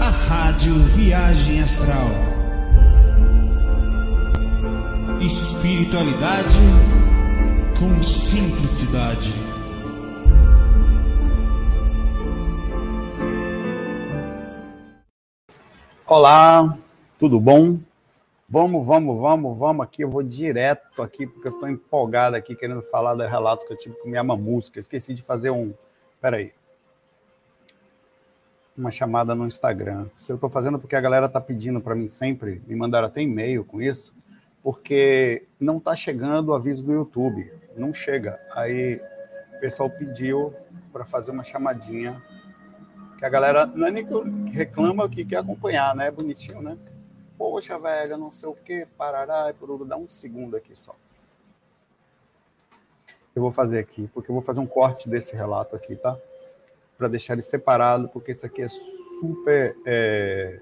[0.00, 2.06] a Rádio Viagem Astral.
[5.20, 6.54] Espiritualidade
[7.76, 9.32] com simplicidade.
[16.06, 16.78] Olá,
[17.18, 17.80] tudo bom?
[18.48, 20.02] Vamos, vamos, vamos, vamos aqui.
[20.02, 23.76] Eu vou direto aqui, porque eu estou empolgado aqui, querendo falar do relato que eu
[23.76, 24.78] tive com minha música.
[24.78, 25.74] Esqueci de fazer um.
[26.20, 26.55] Peraí.
[28.76, 30.08] Uma chamada no Instagram.
[30.16, 33.22] Se eu estou fazendo porque a galera está pedindo para mim sempre, me mandaram até
[33.22, 34.14] e-mail com isso,
[34.62, 37.50] porque não está chegando o aviso do YouTube.
[37.74, 38.38] Não chega.
[38.54, 39.00] Aí
[39.56, 40.52] o pessoal pediu
[40.92, 42.22] para fazer uma chamadinha.
[43.18, 44.12] Que a galera não é nem que
[44.50, 46.10] reclama que quer acompanhar, né?
[46.10, 46.76] Bonitinho, né?
[47.38, 50.94] Poxa, velho, não sei o que, parará, e dá um segundo aqui só.
[53.34, 56.16] Eu vou fazer aqui, porque eu vou fazer um corte desse relato aqui, tá?
[56.96, 60.60] Para deixar ele separado, porque isso aqui é super, é,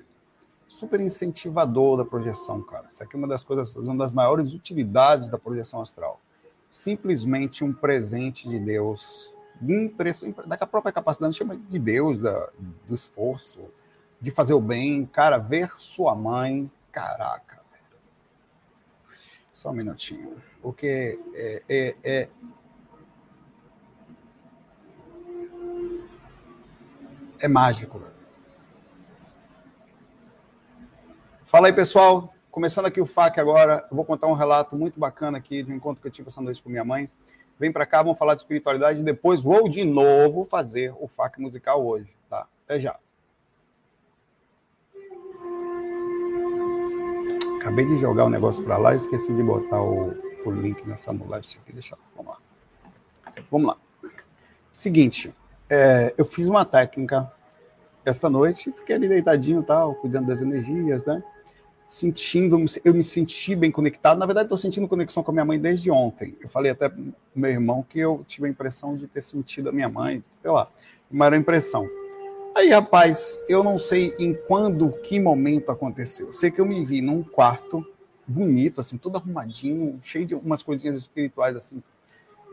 [0.68, 2.86] super incentivador da projeção, cara.
[2.90, 6.20] Isso aqui é uma das coisas, uma das maiores utilidades da projeção astral.
[6.68, 9.34] Simplesmente um presente de Deus,
[10.46, 12.48] da própria capacidade, chama de Deus, da,
[12.86, 13.60] do esforço,
[14.20, 17.62] de fazer o bem, cara, ver sua mãe, caraca.
[19.52, 22.28] Só um minutinho, porque é, é, é...
[27.44, 28.00] é mágico.
[31.44, 32.32] Fala aí, pessoal.
[32.50, 35.76] Começando aqui o FAQ agora, eu vou contar um relato muito bacana aqui de um
[35.76, 37.10] encontro que eu tive essa noite com minha mãe.
[37.58, 41.42] Vem para cá, vamos falar de espiritualidade e depois vou de novo fazer o FAQ
[41.42, 42.46] musical hoje, tá?
[42.64, 42.98] Até já.
[47.60, 50.14] Acabei de jogar o negócio para lá e esqueci de botar o,
[50.46, 51.74] o link nessa moléstia aqui.
[51.74, 53.32] Deixa Vamos lá.
[53.50, 53.76] Vamos lá.
[54.70, 55.34] Seguinte,
[55.68, 57.30] é, eu fiz uma técnica
[58.04, 61.22] esta noite, fiquei ali deitadinho tal, cuidando das energias, né?
[61.86, 64.18] Sentindo, eu me senti bem conectado.
[64.18, 66.36] Na verdade, estou sentindo conexão com a minha mãe desde ontem.
[66.40, 69.72] Eu falei até pro meu irmão que eu tive a impressão de ter sentido a
[69.72, 70.68] minha mãe, sei lá,
[71.10, 71.88] uma era impressão.
[72.54, 76.32] Aí, rapaz, eu não sei em quando, que momento aconteceu.
[76.32, 77.84] Sei que eu me vi num quarto
[78.26, 81.82] bonito, assim, todo arrumadinho, cheio de umas coisinhas espirituais, assim.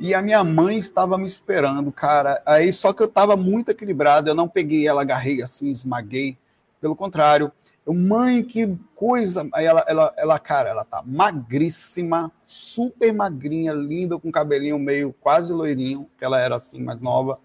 [0.01, 2.41] E a minha mãe estava me esperando, cara.
[2.43, 6.35] Aí, só que eu estava muito equilibrado, eu não peguei ela, agarrei assim, esmaguei.
[6.81, 7.51] Pelo contrário,
[7.85, 9.47] eu, mãe, que coisa.
[9.53, 15.53] Aí ela, ela, ela, cara, ela tá magríssima, super magrinha, linda, com cabelinho meio quase
[15.53, 17.39] loirinho, que ela era assim, mais nova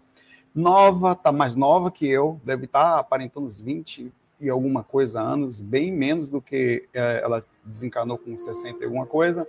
[0.57, 5.21] nova, tá mais nova que eu, deve estar tá aparentando uns 20 e alguma coisa
[5.21, 9.47] anos, bem menos do que é, ela desencarnou com 60 e alguma coisa,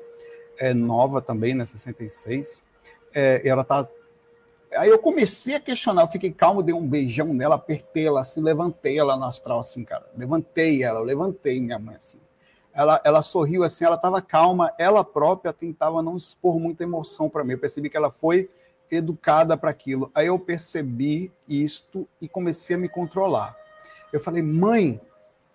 [0.57, 2.61] é nova também, né, 66,
[3.13, 3.87] é, ela tá...
[4.75, 8.41] Aí eu comecei a questionar, eu fiquei calmo, dei um beijão nela, apertei ela assim,
[8.41, 12.19] levantei ela no astral assim, cara, levantei ela, levantei minha mãe assim.
[12.73, 17.43] Ela, ela sorriu assim, ela estava calma, ela própria tentava não expor muita emoção para
[17.43, 17.53] mim.
[17.53, 18.49] Eu percebi que ela foi
[18.91, 20.11] educada para aquilo.
[20.13, 23.57] Aí eu percebi isto e comecei a me controlar.
[24.13, 25.01] Eu falei, mãe,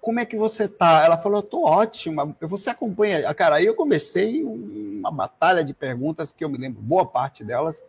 [0.03, 1.05] como é que você tá?
[1.05, 2.37] Ela falou, eu tô ótima.
[2.41, 3.33] Você acompanha?
[3.35, 7.81] Cara, aí eu comecei uma batalha de perguntas que eu me lembro, boa parte delas,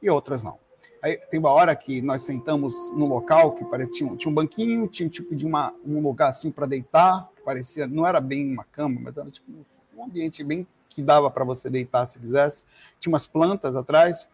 [0.00, 0.58] e outras não.
[1.02, 5.06] Aí tem uma hora que nós sentamos no local que parecia tinha um banquinho, tinha
[5.06, 8.64] um tipo de uma, um lugar assim para deitar, que parecia, não era bem uma
[8.64, 9.52] cama, mas era tipo
[9.94, 12.64] um ambiente bem que dava para você deitar se quisesse.
[12.98, 14.26] Tinha umas plantas atrás.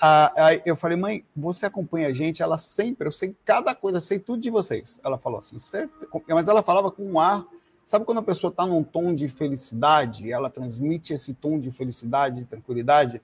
[0.00, 4.18] Aí eu falei, mãe, você acompanha a gente, ela sempre, eu sei cada coisa, sei
[4.18, 5.00] tudo de vocês.
[5.04, 6.08] Ela falou assim, certo?
[6.28, 7.44] mas ela falava com um ar,
[7.84, 12.40] sabe quando a pessoa está num tom de felicidade, ela transmite esse tom de felicidade,
[12.40, 13.20] de tranquilidade,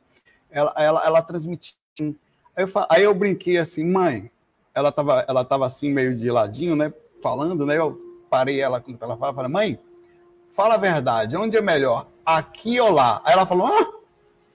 [0.50, 1.26] ela, ela, ela.
[2.56, 4.30] Aí eu, aí eu brinquei assim, mãe,
[4.74, 6.92] ela estava ela tava assim meio de ladinho, né,
[7.22, 9.78] falando, né, eu parei ela quando ela falava, falei, mãe,
[10.50, 13.20] fala a verdade, onde é melhor, aqui ou lá?
[13.24, 13.93] Aí ela falou, ah,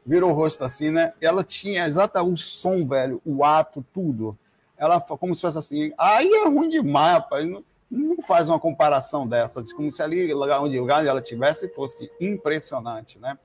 [0.06, 1.14] virou o rosto assim, né?
[1.22, 4.38] Ela tinha exatamente o som, velho, o ato, tudo.
[4.78, 7.46] Ela como se fosse assim, aí é ruim demais, rapaz.
[7.46, 11.68] Não, não faz uma comparação dessa, como se ali, lugar onde, lugar onde ela tivesse,
[11.70, 13.38] fosse impressionante, né?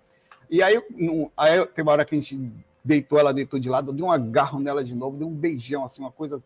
[0.50, 2.52] E aí, no, aí tem uma hora que a gente
[2.84, 5.84] deitou, ela deitou de lado, eu dei um agarro nela de novo, dei um beijão,
[5.84, 6.42] assim, uma coisa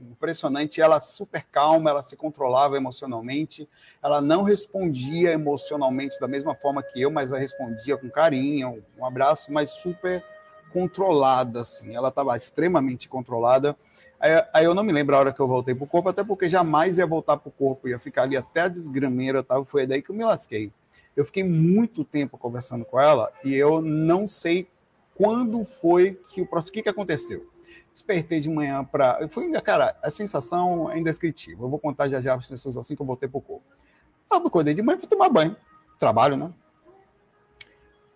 [0.00, 0.80] impressionante.
[0.80, 3.68] Ela super calma, ela se controlava emocionalmente,
[4.02, 9.04] ela não respondia emocionalmente da mesma forma que eu, mas ela respondia com carinho, um
[9.04, 10.24] abraço, mas super
[10.72, 11.94] controlada, assim.
[11.94, 13.76] Ela estava extremamente controlada.
[14.18, 16.22] Aí, aí, eu não me lembro a hora que eu voltei para o corpo, até
[16.22, 19.62] porque jamais ia voltar para o corpo, ia ficar ali até a desgrameira, tá?
[19.64, 20.70] foi daí que eu me lasquei.
[21.16, 24.68] Eu fiquei muito tempo conversando com ela e eu não sei
[25.14, 27.49] quando foi que o que, que aconteceu.
[27.92, 29.28] Despertei de manhã para.
[29.28, 31.64] Foi, cara, a sensação é indescritível.
[31.64, 33.64] Eu vou contar já já as sensações assim que eu voltei pro corpo.
[34.30, 35.56] Eu acordei de manhã fui tomar banho.
[35.98, 36.52] Trabalho, né?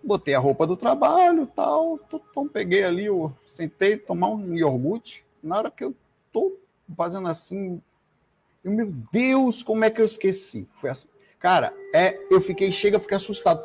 [0.02, 1.98] Botei a roupa do trabalho tal.
[2.30, 5.24] Então peguei ali, eu sentei tomar um iogurte.
[5.42, 5.94] Na hora que eu
[6.32, 6.56] tô
[6.96, 7.82] fazendo assim,
[8.62, 10.68] eu, meu Deus, como é que eu esqueci?
[10.74, 11.08] Foi assim.
[11.38, 13.62] Cara, é, eu fiquei, chega ficar assustado.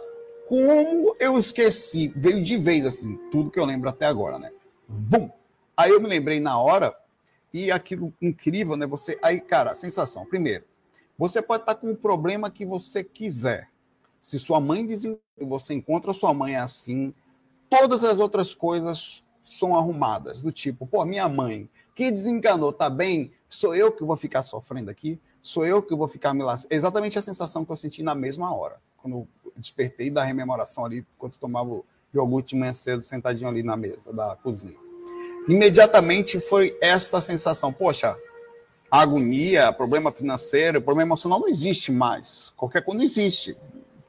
[0.47, 2.11] Como eu esqueci?
[2.15, 4.51] Veio de vez, assim, tudo que eu lembro até agora, né?
[4.87, 5.29] Bum!
[5.79, 6.93] Aí eu me lembrei na hora,
[7.53, 8.85] e aquilo incrível, né?
[8.85, 9.17] Você.
[9.21, 10.25] Aí, cara, sensação.
[10.25, 10.65] Primeiro,
[11.17, 13.69] você pode estar com o problema que você quiser.
[14.19, 15.03] Se sua mãe diz
[15.37, 17.13] você encontra sua mãe assim,
[17.69, 23.31] todas as outras coisas são arrumadas, do tipo, pô, minha mãe, que desenganou, tá bem?
[23.47, 25.17] Sou eu que vou ficar sofrendo aqui?
[25.41, 26.73] Sou eu que vou ficar me lascando?
[26.73, 29.25] Exatamente a sensação que eu senti na mesma hora, quando
[29.55, 34.11] despertei da rememoração ali, quando tomava o iogurte de manhã cedo, sentadinho ali na mesa
[34.11, 34.88] da cozinha
[35.49, 38.15] imediatamente foi essa sensação: poxa,
[38.89, 42.53] agonia, problema financeiro, problema emocional não existe mais.
[42.55, 43.57] Qualquer coisa não existe.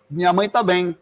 [0.08, 0.96] Minha mãe está bem.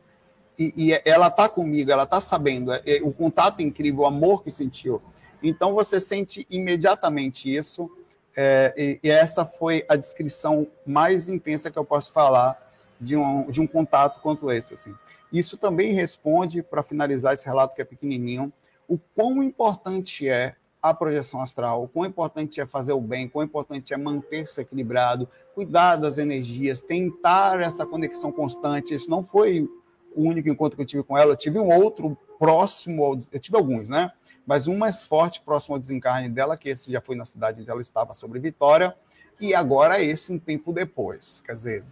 [0.59, 2.73] E, e, ela está comigo, ela está sabendo.
[2.73, 5.01] É, é, o contato incrível, o amor que sentiu.
[5.43, 7.91] Então você sente imediatamente isso.
[8.37, 12.57] É, e, e, essa foi a descrição mais intensa que eu posso falar
[13.01, 14.75] de um, de um contato quanto esse.
[14.75, 14.95] Assim.
[15.33, 18.53] Isso também responde, para finalizar esse relato que é pequenininho,
[18.89, 23.31] o quão importante é a projeção astral, o quão importante é fazer o bem, o
[23.31, 28.95] quão importante é manter-se equilibrado, cuidar das energias, tentar essa conexão constante.
[28.95, 29.69] Esse não foi
[30.15, 33.57] o único encontro que eu tive com ela, eu tive um outro próximo, eu tive
[33.57, 34.13] alguns, né?
[34.47, 37.71] Mas um mais forte, próximo ao desencarne dela, que esse já foi na cidade onde
[37.71, 38.97] ela estava, sobre Vitória,
[39.39, 41.85] e agora esse um tempo depois, quer dizer,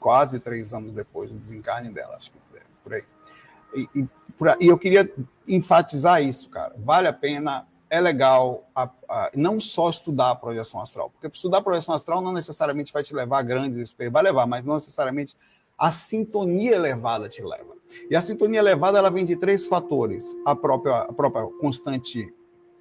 [0.00, 3.04] quase três anos depois do desencarne dela, acho que é, por aí.
[3.74, 4.08] E, e,
[4.60, 5.10] e, eu queria
[5.46, 6.74] enfatizar isso, cara.
[6.78, 11.58] Vale a pena, é legal, a, a, não só estudar a projeção astral, porque estudar
[11.58, 14.74] a projeção astral não necessariamente vai te levar a grandes experiências, vai levar, mas não
[14.74, 15.36] necessariamente
[15.76, 17.76] a sintonia elevada te leva.
[18.10, 22.32] E a sintonia elevada ela vem de três fatores: a própria, a própria constante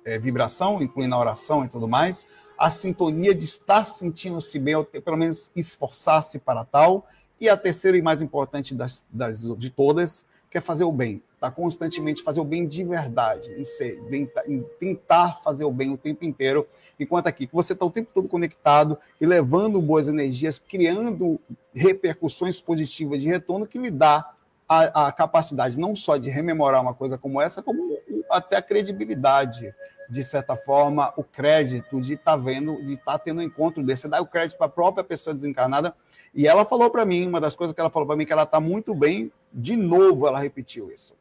[0.03, 2.25] é, vibração, incluindo a oração e tudo mais,
[2.57, 7.07] a sintonia de estar sentindo-se bem, ou pelo menos esforçar-se para tal,
[7.39, 11.51] e a terceira e mais importante das, das de todas, quer fazer o bem, está
[11.51, 14.01] constantemente fazer o bem de verdade, em, ser,
[14.47, 16.67] em, tentar fazer o bem o tempo inteiro,
[16.99, 21.39] enquanto aqui você está o tempo todo conectado e levando boas energias, criando
[21.73, 24.33] repercussões positivas de retorno que lhe dá
[24.67, 27.95] a, a capacidade não só de rememorar uma coisa como essa, como
[28.31, 29.73] até a credibilidade,
[30.09, 33.83] de certa forma, o crédito de estar tá vendo, de estar tá tendo um encontro
[33.83, 34.03] desse.
[34.03, 35.93] Você dá o crédito para a própria pessoa desencarnada
[36.33, 38.43] e ela falou para mim, uma das coisas que ela falou para mim, que ela
[38.43, 41.15] está muito bem, de novo ela repetiu isso.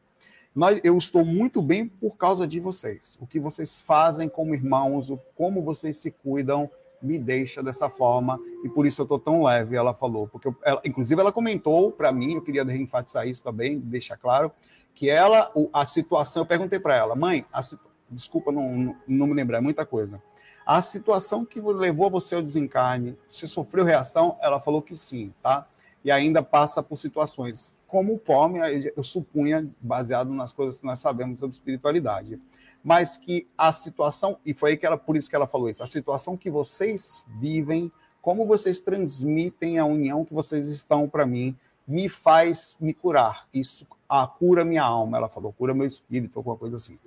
[0.57, 3.15] Nós, eu estou muito bem por causa de vocês.
[3.21, 6.67] O que vocês fazem como irmãos, o, como vocês se cuidam,
[6.99, 10.27] me deixa dessa forma e por isso eu estou tão leve, ela falou.
[10.27, 14.51] Porque, eu, ela, inclusive, ela comentou para mim, eu queria enfatizar isso também, deixar claro,
[14.95, 17.61] que ela, a situação, eu perguntei para ela, mãe, a,
[18.09, 20.19] desculpa não, não me lembrar, é muita coisa.
[20.65, 24.35] A situação que levou você ao desencarne, você sofreu reação?
[24.41, 25.67] Ela falou que sim, tá?
[26.03, 28.59] E ainda passa por situações como fome,
[28.95, 32.39] eu supunha, baseado nas coisas que nós sabemos sobre espiritualidade.
[32.83, 35.83] Mas que a situação, e foi aí que ela, por isso que ela falou isso,
[35.83, 41.55] a situação que vocês vivem, como vocês transmitem a união que vocês estão para mim,
[41.87, 43.47] me faz me curar.
[43.53, 46.97] Isso a cura minha alma, ela falou, cura meu espírito, alguma coisa assim.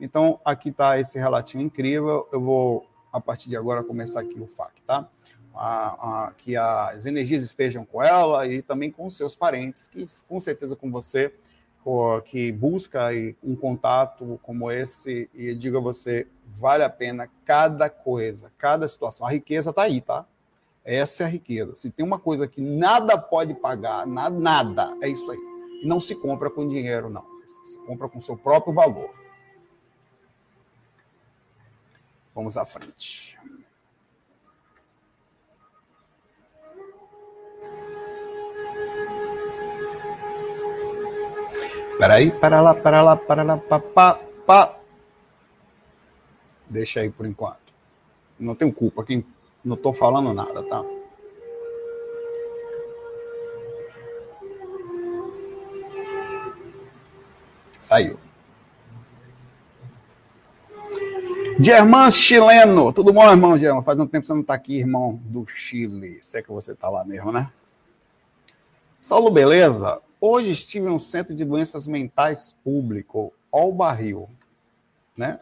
[0.00, 2.28] Então, aqui está esse relatinho incrível.
[2.32, 5.08] Eu vou a partir de agora começar aqui o FAC, tá?
[5.60, 10.38] A, a, que as energias estejam com ela e também com seus parentes, que com
[10.38, 11.34] certeza com você,
[12.26, 13.08] que busca
[13.42, 19.26] um contato como esse e diga a você, vale a pena cada coisa, cada situação.
[19.26, 20.26] A riqueza está aí, tá?
[20.84, 21.76] Essa é a riqueza.
[21.76, 25.38] Se tem uma coisa que nada pode pagar, nada, nada é isso aí.
[25.82, 27.26] E não se compra com dinheiro, não.
[27.46, 29.10] Se compra com seu próprio valor.
[32.34, 33.38] Vamos à frente.
[41.98, 44.76] Peraí, para lá, para lá, para lá, pá, pá, pá.
[46.68, 47.74] Deixa aí por enquanto.
[48.38, 49.26] Não tenho culpa, quem
[49.64, 50.84] não estou falando nada, tá?
[57.78, 58.18] Saiu.
[61.58, 62.92] Germán chileno.
[62.92, 63.82] Tudo bom, irmão Germán?
[63.82, 66.20] Faz um tempo que você não está aqui, irmão do Chile.
[66.22, 67.50] Sei que você está lá mesmo, né?
[69.00, 70.00] Saulo, beleza?
[70.20, 74.28] Hoje estive em um centro de doenças mentais público, ao barril,
[75.16, 75.40] né?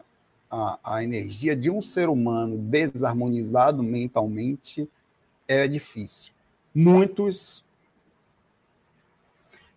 [0.49, 4.89] a, a energia de um ser humano desarmonizado mentalmente
[5.47, 6.33] é difícil.
[6.73, 7.65] Muitos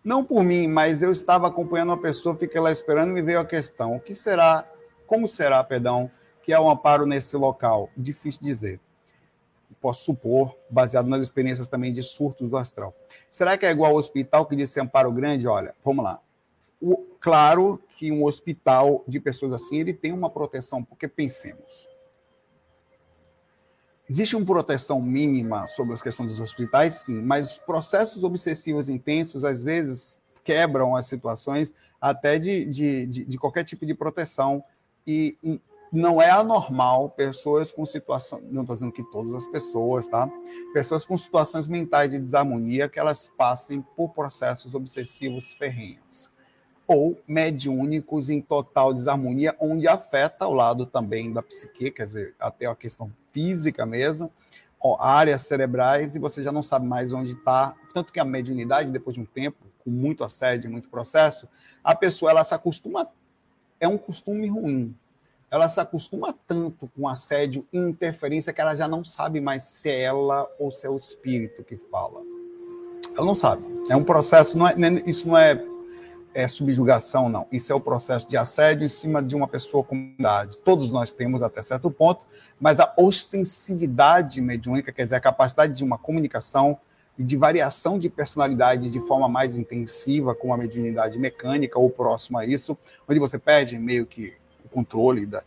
[0.03, 3.39] não por mim, mas eu estava acompanhando uma pessoa, fiquei lá esperando e me veio
[3.39, 4.67] a questão: o que será,
[5.05, 6.09] como será, perdão,
[6.41, 7.89] que é um amparo nesse local?
[7.95, 8.79] Difícil dizer.
[9.81, 12.95] Posso supor, baseado nas experiências também de surtos do astral.
[13.31, 15.47] Será que é igual ao hospital que disse amparo grande?
[15.47, 16.21] Olha, vamos lá.
[16.79, 21.89] O, claro que um hospital de pessoas assim, ele tem uma proteção, porque pensemos.
[24.07, 29.43] Existe uma proteção mínima sobre as questões dos hospitais, sim, mas os processos obsessivos intensos,
[29.43, 34.63] às vezes, quebram as situações até de, de, de, de qualquer tipo de proteção.
[35.07, 35.37] E
[35.91, 40.29] não é anormal pessoas com situação, não estou dizendo que todas as pessoas, tá?
[40.73, 46.31] Pessoas com situações mentais de desarmonia que elas passem por processos obsessivos ferrenhos
[46.87, 52.65] ou mediúnicos em total desarmonia, onde afeta o lado também da psique, quer dizer, até
[52.65, 54.29] a questão física mesmo,
[54.79, 57.75] ó, áreas cerebrais, e você já não sabe mais onde está.
[57.93, 61.47] Tanto que a mediunidade, depois de um tempo, com muito assédio, muito processo,
[61.81, 63.07] a pessoa ela se acostuma,
[63.79, 64.93] é um costume ruim.
[65.51, 69.89] Ela se acostuma tanto com assédio e interferência que ela já não sabe mais se
[69.89, 72.21] é ela ou se é o espírito que fala.
[73.13, 73.61] Ela não sabe.
[73.89, 74.73] É um processo, não é,
[75.05, 75.61] isso não é
[76.33, 77.45] é subjugação, não.
[77.51, 80.57] Isso é o processo de assédio em cima de uma pessoa com idade.
[80.59, 82.25] Todos nós temos até certo ponto,
[82.57, 86.79] mas a ostensividade mediúnica, quer dizer, a capacidade de uma comunicação
[87.17, 92.39] e de variação de personalidade de forma mais intensiva, com a mediunidade mecânica ou próxima
[92.39, 92.77] a isso,
[93.07, 94.33] onde você perde meio que
[94.71, 95.43] controle da.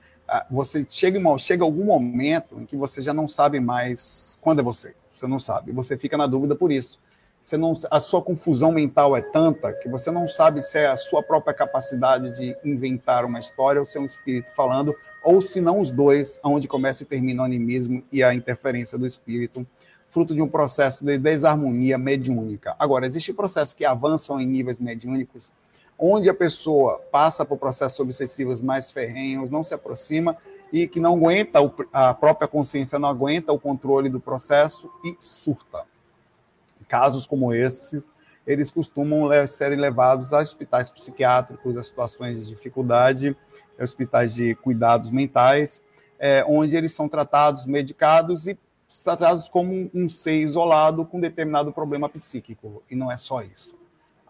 [0.51, 4.95] Você chega, chega algum momento em que você já não sabe mais quando é você.
[5.15, 5.73] Você não sabe.
[5.73, 6.99] Você fica na dúvida por isso
[7.45, 10.97] você não, a sua confusão mental é tanta que você não sabe se é a
[10.97, 15.61] sua própria capacidade de inventar uma história ou se é um espírito falando, ou se
[15.61, 19.67] não os dois, onde começa e termina o animismo e a interferência do espírito,
[20.09, 22.75] fruto de um processo de desarmonia mediúnica.
[22.79, 25.53] Agora, existem processos que avançam em níveis mediúnicos,
[25.99, 30.37] onde a pessoa passa por processos obsessivos mais ferrenhos, não se aproxima
[30.73, 31.61] e que não aguenta,
[31.93, 35.85] a própria consciência não aguenta o controle do processo e surta
[36.95, 38.09] casos como esses,
[38.47, 43.37] eles costumam serem levados a hospitais psiquiátricos, a situações de dificuldade,
[43.81, 45.83] hospitais de cuidados mentais,
[46.19, 48.57] é, onde eles são tratados, medicados e
[49.03, 52.81] tratados como um ser isolado com determinado problema psíquico.
[52.89, 53.75] E não é só isso.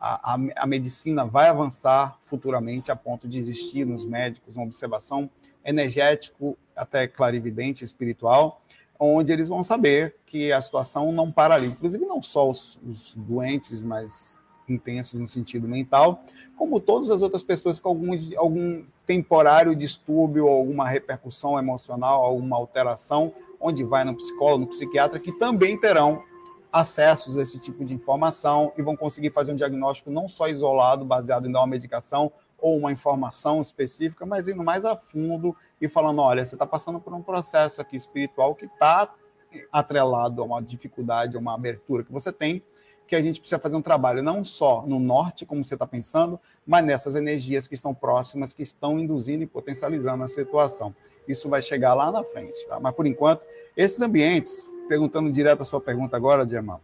[0.07, 5.31] A, a, medicina vai avançar futuramente a ponto de existir nos médicos uma observação
[5.65, 8.61] energético, até clarividente, espiritual,
[8.99, 11.69] onde eles vão saber que a situação não para ali.
[11.69, 16.23] Inclusive, não só os, os doentes mais intensos no sentido mental,
[16.55, 23.33] como todas as outras pessoas com algum, algum temporário distúrbio, alguma repercussão emocional, alguma alteração,
[23.59, 26.23] onde vai no psicólogo, no psiquiatra, que também terão
[26.75, 31.05] acessos a esse tipo de informação e vão conseguir fazer um diagnóstico não só isolado,
[31.05, 36.21] baseado em uma medicação ou uma informação específica, mas indo mais a fundo e falando:
[36.21, 39.15] olha, você está passando por um processo aqui espiritual que está
[39.71, 42.61] atrelado a uma dificuldade, a uma abertura que você tem,
[43.07, 46.41] que a gente precisa fazer um trabalho não só no norte, como você está pensando,
[46.67, 50.93] mas nessas energias que estão próximas, que estão induzindo e potencializando a situação.
[51.29, 52.81] Isso vai chegar lá na frente, tá?
[52.81, 56.81] Mas por enquanto, esses ambientes, perguntando direto a sua pergunta agora, Diamant,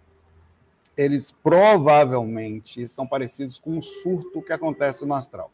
[0.97, 5.51] eles provavelmente são parecidos com um surto que acontece no astral.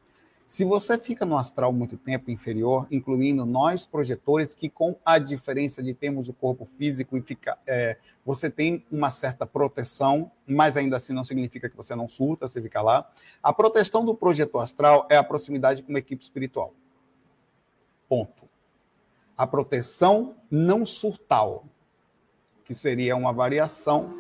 [0.47, 5.83] Se você fica no astral muito tempo inferior, incluindo nós projetores, que com a diferença
[5.83, 10.97] de termos o corpo físico e fica, é, você tem uma certa proteção, mas ainda
[10.97, 13.11] assim não significa que você não surta, você fica lá.
[13.43, 16.73] A proteção do projetor astral é a proximidade com uma equipe espiritual.
[18.09, 18.49] Ponto.
[19.37, 21.65] A proteção não surtal,
[22.66, 24.12] que seria uma variação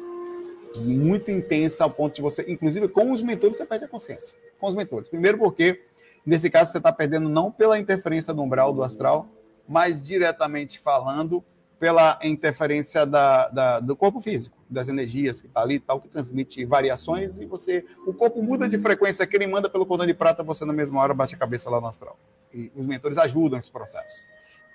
[0.76, 4.36] muito intensa ao ponto de você, inclusive com os mentores, você perde a consciência.
[4.58, 5.08] Com os mentores.
[5.08, 5.82] Primeiro porque
[6.26, 9.28] Nesse caso, você está perdendo não pela interferência do umbral do astral,
[9.68, 11.42] mas diretamente falando
[11.78, 16.64] pela interferência da, da, do corpo físico, das energias que está ali, tal, que transmite
[16.64, 17.84] variações, e você.
[18.04, 21.00] O corpo muda de frequência, que ele manda pelo cordão de prata, você na mesma
[21.00, 22.18] hora bate a cabeça lá no astral.
[22.52, 24.20] E os mentores ajudam esse processo.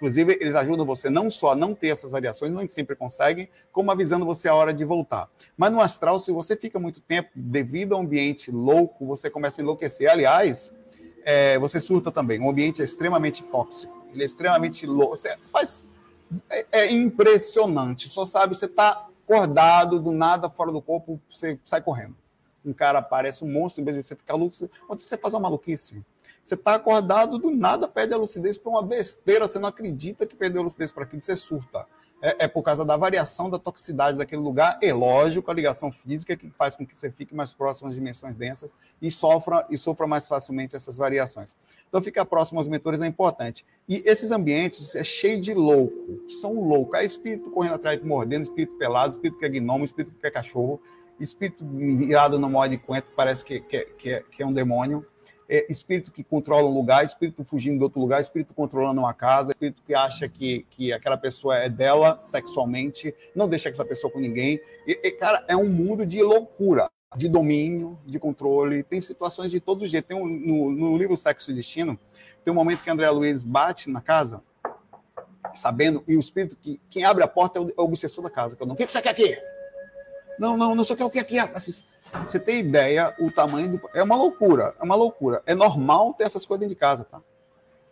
[0.01, 3.91] Inclusive, eles ajudam você não só a não ter essas variações, nem sempre conseguem, como
[3.91, 5.29] avisando você a hora de voltar.
[5.55, 9.63] Mas no astral, se você fica muito tempo, devido ao ambiente louco, você começa a
[9.63, 10.09] enlouquecer.
[10.09, 10.75] Aliás,
[11.23, 12.41] é, você surta também.
[12.41, 15.15] O ambiente é extremamente tóxico, ele é extremamente louco.
[15.15, 15.87] Você, mas
[16.49, 18.09] é, é, impressionante.
[18.09, 22.15] Só sabe, você está acordado, do nada, fora do corpo, você sai correndo.
[22.65, 25.41] Um cara aparece um monstro, em vez de você ficar lúcido, onde você faz uma
[25.41, 26.03] maluquice.
[26.51, 30.35] Você está acordado, do nada perde a lucidez para uma besteira, você não acredita que
[30.35, 31.87] perdeu a lucidez para aquilo, você surta
[32.21, 36.35] é, é, por causa da variação da toxicidade daquele lugar, e lógico, a ligação física
[36.35, 40.05] que faz com que você fique mais próximo às dimensões densas e sofra, e sofra
[40.05, 41.55] mais facilmente essas variações.
[41.87, 43.65] Então, ficar próximo aos mentores é importante.
[43.87, 46.95] E esses ambientes é cheio de louco, são loucos.
[46.95, 50.81] É espírito correndo atrás, mordendo, espírito pelado, espírito que é gnomo, espírito que é cachorro,
[51.17, 55.05] espírito virado no modo de coentro, parece que, que, que, é, que é um demônio
[55.51, 59.51] é, espírito que controla um lugar, espírito fugindo de outro lugar, espírito controlando uma casa,
[59.51, 64.19] espírito que acha que, que aquela pessoa é dela sexualmente, não deixa essa pessoa com
[64.19, 64.61] ninguém.
[64.87, 68.81] E, e, cara, é um mundo de loucura, de domínio, de controle.
[68.81, 70.05] Tem situações de todo jeito.
[70.05, 71.99] Tem um, no, no livro Sexo e Destino,
[72.45, 74.41] tem um momento que André Luiz bate na casa,
[75.53, 78.29] sabendo, e o espírito que quem abre a porta é o, é o obsessor da
[78.29, 78.55] casa.
[78.55, 79.37] Que eu não, o que, você quer aqui?
[80.39, 81.39] Não, não, não sei o que, que aqui.
[81.39, 81.83] Assim,
[82.19, 83.89] você tem ideia o tamanho do.
[83.93, 85.41] É uma loucura, é uma loucura.
[85.45, 87.21] É normal ter essas coisas dentro de casa, tá?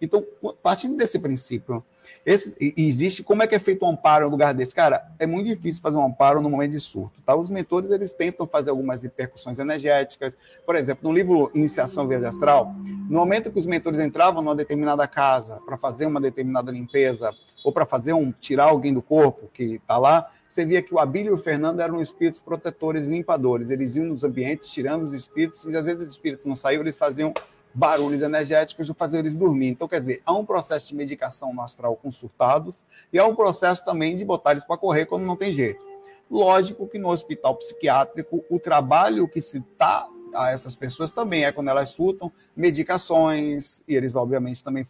[0.02, 0.26] Então,
[0.64, 1.84] partindo desse princípio,
[2.26, 4.74] esse, existe como é que é feito um amparo no lugar desse?
[4.74, 7.22] Cara, é muito difícil fazer um amparo no momento de surto.
[7.26, 7.36] Tá?
[7.36, 10.38] Os mentores eles tentam fazer algumas repercussões energéticas.
[10.66, 12.74] Por exemplo, no livro Iniciação Verde Astral,
[13.10, 17.34] no momento que os mentores entravam numa determinada casa para fazer uma determinada limpeza
[17.64, 21.00] ou para fazer um tirar alguém do corpo que está lá, você via que o
[21.00, 23.70] Abílio e o Fernando eram espíritos protetores, limpadores.
[23.70, 26.98] Eles iam nos ambientes tirando os espíritos, e às vezes os espíritos não saíam, eles
[26.98, 27.32] faziam
[27.72, 29.68] barulhos energéticos e faziam eles dormir.
[29.68, 33.36] Então, quer dizer, há um processo de medicação no astral com surtados e há um
[33.36, 35.86] processo também de botar eles para correr quando não tem jeito.
[36.30, 41.52] Lógico que no hospital psiquiátrico, o trabalho que se dá a essas pessoas também é
[41.52, 44.86] quando elas surtam, medicações, e eles, obviamente, também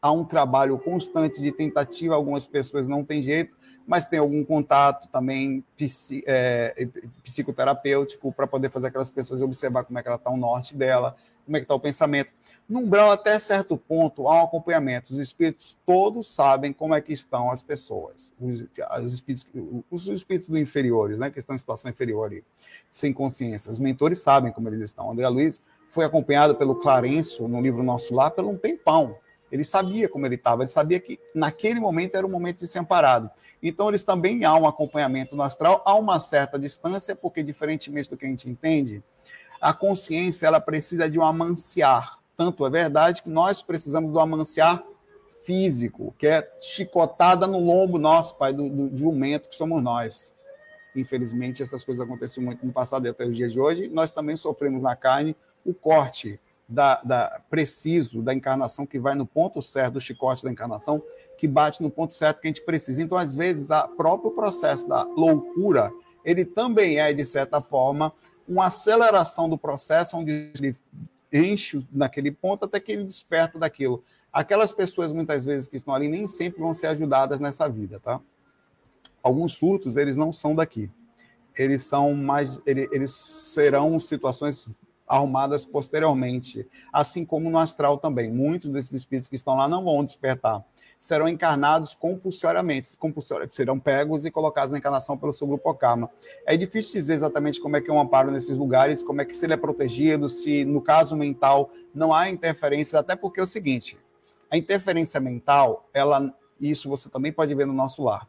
[0.00, 5.08] há um trabalho constante de tentativa, algumas pessoas não têm jeito, mas tem algum contato
[5.08, 5.64] também
[6.26, 6.88] é,
[7.22, 11.16] psicoterapêutico para poder fazer aquelas pessoas observar como é que ela está o norte dela,
[11.44, 12.32] como é que está o pensamento.
[12.68, 15.12] No umbral, até certo ponto, há um acompanhamento.
[15.12, 18.32] Os espíritos todos sabem como é que estão as pessoas.
[18.40, 18.64] Os,
[19.00, 19.46] os, espíritos,
[19.90, 22.44] os espíritos do inferiores, né, que estão em situação inferior ali,
[22.90, 23.70] sem consciência.
[23.70, 25.10] Os mentores sabem como eles estão.
[25.10, 29.16] André Luiz foi acompanhado pelo Clarencio, no livro Nosso Lar, pelo um tempão.
[29.52, 32.78] Ele sabia como ele estava, ele sabia que naquele momento era o momento de ser
[32.78, 33.30] amparado.
[33.62, 38.16] Então, eles também há um acompanhamento no astral a uma certa distância, porque, diferentemente do
[38.16, 39.02] que a gente entende,
[39.60, 42.18] a consciência ela precisa de um amanciar.
[42.34, 44.82] Tanto é verdade que nós precisamos do amanciar
[45.44, 50.34] físico, que é chicotada no lombo nosso, pai, do, do jumento que somos nós.
[50.96, 53.88] Infelizmente, essas coisas aconteceram muito no passado e até os dias de hoje.
[53.88, 56.40] Nós também sofremos na carne o corte
[56.72, 61.02] da, da, preciso da encarnação, que vai no ponto certo do chicote da encarnação,
[61.36, 63.02] que bate no ponto certo que a gente precisa.
[63.02, 65.92] Então, às vezes, o próprio processo da loucura,
[66.24, 68.12] ele também é, de certa forma,
[68.48, 70.74] uma aceleração do processo, onde ele
[71.32, 74.02] enche naquele ponto até que ele desperta daquilo.
[74.32, 78.18] Aquelas pessoas, muitas vezes, que estão ali, nem sempre vão ser ajudadas nessa vida, tá?
[79.22, 80.90] Alguns surtos, eles não são daqui.
[81.54, 82.60] Eles são mais...
[82.64, 84.66] Eles serão situações
[85.12, 88.30] arrumadas posteriormente, assim como no astral também.
[88.30, 90.64] Muitos desses espíritos que estão lá não vão despertar.
[90.98, 96.08] Serão encarnados compulsoriamente, compulsoriamente serão pegos e colocados na encarnação pelo seu grupo karma.
[96.46, 99.36] É difícil dizer exatamente como é que é um amparo nesses lugares, como é que
[99.36, 103.46] se ele é protegido, se no caso mental não há interferências, até porque é o
[103.46, 103.98] seguinte,
[104.50, 108.26] a interferência mental, ela, isso você também pode ver no nosso lar,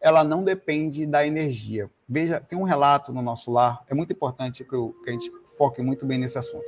[0.00, 1.90] ela não depende da energia.
[2.08, 5.30] Veja, tem um relato no nosso lar, é muito importante que, eu, que a gente
[5.56, 6.64] foque muito bem nesse assunto.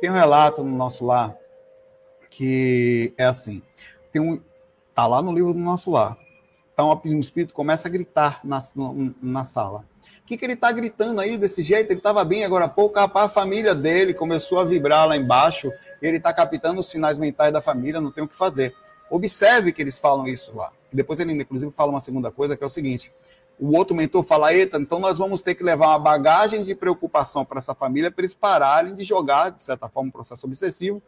[0.00, 1.36] Tem um relato no nosso lar
[2.30, 3.62] que é assim:
[4.12, 4.40] tem um,
[4.94, 6.16] tá lá no livro do nosso lar.
[6.72, 8.62] Então um espírito começa a gritar na,
[9.22, 9.84] na sala.
[10.22, 11.90] O que, que ele está gritando aí desse jeito?
[11.90, 16.16] Ele estava bem agora há pouco, a família dele começou a vibrar lá embaixo, ele
[16.16, 18.74] está captando os sinais mentais da família, não tem o que fazer.
[19.10, 20.72] Observe que eles falam isso lá.
[20.92, 23.12] Depois ele, inclusive, fala uma segunda coisa, que é o seguinte:
[23.64, 27.46] o outro mentor fala, eita, então nós vamos ter que levar uma bagagem de preocupação
[27.46, 31.02] para essa família para eles pararem de jogar, de certa forma, um processo obsessivo.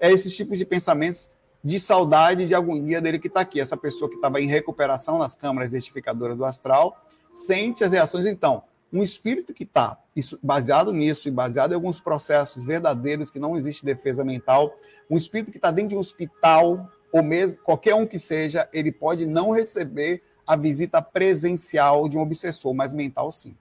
[0.00, 1.30] É esses tipos de pensamentos
[1.62, 3.60] de saudade, de agonia dele que está aqui.
[3.60, 8.26] Essa pessoa que estava em recuperação nas câmaras identificadoras do astral, sente as reações.
[8.26, 9.96] Então, um espírito que está
[10.42, 14.76] baseado nisso e baseado em alguns processos verdadeiros que não existe defesa mental,
[15.08, 18.90] um espírito que está dentro de um hospital, ou mesmo qualquer um que seja, ele
[18.90, 23.54] pode não receber a visita presencial de um obsessor, mas mental sim.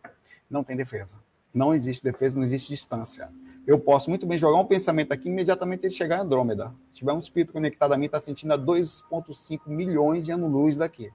[0.49, 1.17] Não tem defesa.
[1.53, 3.29] Não existe defesa, não existe distância.
[3.67, 6.73] Eu posso muito bem jogar um pensamento aqui imediatamente ele chegar em Andrômeda.
[6.91, 11.11] Se tiver um espírito conectado a mim, está sentindo a 2,5 milhões de anos-luz daqui.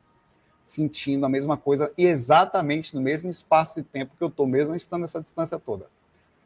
[0.65, 4.77] Sentindo a mesma coisa e exatamente no mesmo espaço e tempo que eu estou mesmo
[4.77, 5.89] estando nessa distância toda.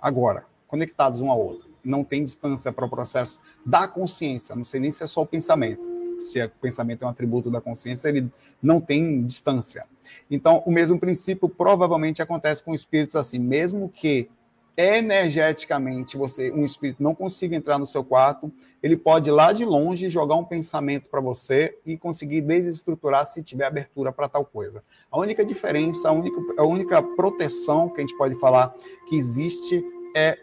[0.01, 1.69] Agora, conectados um ao outro.
[1.85, 4.57] não tem distância para o processo da consciência.
[4.57, 5.88] Não sei nem se é só o pensamento.
[6.21, 8.31] Se o pensamento é um atributo da consciência, ele
[8.63, 9.87] não tem distância.
[10.31, 14.29] Então, o mesmo princípio provavelmente acontece com espíritos assim, mesmo que
[14.77, 20.09] energeticamente você um espírito não consiga entrar no seu quarto, ele pode lá de longe
[20.09, 24.85] jogar um pensamento para você e conseguir desestruturar se tiver abertura para tal coisa.
[25.11, 28.73] A única diferença, a única, a única proteção que a gente pode falar
[29.09, 30.39] que existe é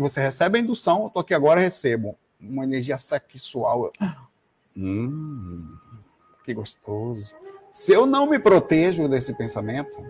[0.00, 3.92] você recebe a indução, eu tô aqui agora recebo uma energia sexual.
[4.76, 5.76] Hum,
[6.44, 7.34] que gostoso.
[7.70, 10.04] Se eu não me protejo desse pensamento,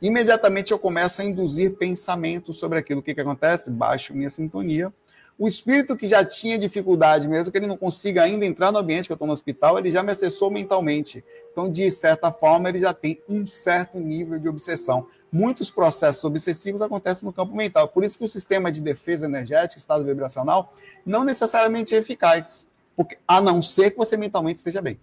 [0.00, 3.00] imediatamente eu começo a induzir pensamentos sobre aquilo.
[3.00, 3.70] O que, que acontece?
[3.70, 4.92] Baixo minha sintonia.
[5.38, 9.06] O espírito que já tinha dificuldade, mesmo que ele não consiga ainda entrar no ambiente
[9.06, 11.24] que eu estou no hospital, ele já me acessou mentalmente.
[11.52, 15.06] Então, de certa forma, ele já tem um certo nível de obsessão.
[15.30, 17.86] Muitos processos obsessivos acontecem no campo mental.
[17.86, 20.72] Por isso que o sistema de defesa energética, estado vibracional,
[21.06, 22.67] não necessariamente é eficaz.
[22.98, 25.00] Porque, a não ser que você mentalmente esteja bem.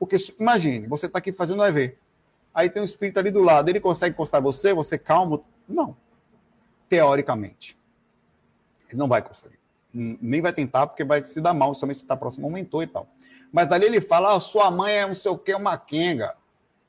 [0.00, 1.96] Porque imagine, você está aqui fazendo um EV
[2.58, 5.44] aí tem um espírito ali do lado, ele consegue encostar você, você calmo?
[5.68, 5.96] Não.
[6.88, 7.78] Teoricamente.
[8.88, 9.60] Ele não vai conseguir.
[9.94, 12.88] Nem vai tentar, porque vai se dar mal, somente se está próximo ao mentor e
[12.88, 13.06] tal.
[13.52, 16.34] Mas dali ele fala, ah, sua mãe é não sei o que, uma quenga.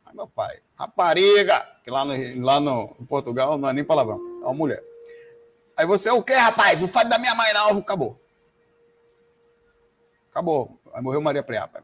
[0.06, 4.45] Aí meu pai, rapariga, que lá no, lá no Portugal não é nem palavrão, é
[4.45, 4.84] uma mulher.
[5.78, 6.82] Aí você, o que, rapaz?
[6.82, 7.78] Não faz da minha mãe, não.
[7.78, 8.19] Acabou.
[10.30, 10.80] Acabou.
[10.94, 11.82] Aí morreu Maria Preapa,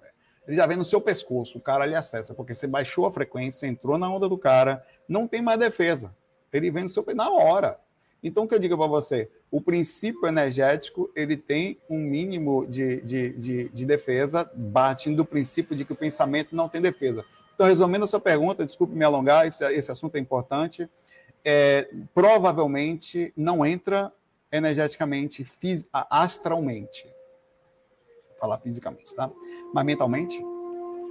[0.48, 3.66] ele já vem no seu pescoço, o cara lhe acessa, porque você baixou a frequência,
[3.66, 6.16] entrou na onda do cara, não tem mais defesa.
[6.54, 7.80] Ele vem no seu na hora.
[8.24, 9.30] Então, o que eu digo para você?
[9.52, 15.76] O princípio energético ele tem um mínimo de, de, de, de defesa, partindo do princípio
[15.76, 17.26] de que o pensamento não tem defesa.
[17.54, 20.90] Então, resumindo a sua pergunta, desculpe me alongar, esse, esse assunto é importante.
[21.44, 24.12] É, provavelmente não entra
[24.52, 25.46] energeticamente,
[26.10, 27.06] astralmente.
[28.40, 29.32] Falar fisicamente, tá?
[29.74, 30.42] mas mentalmente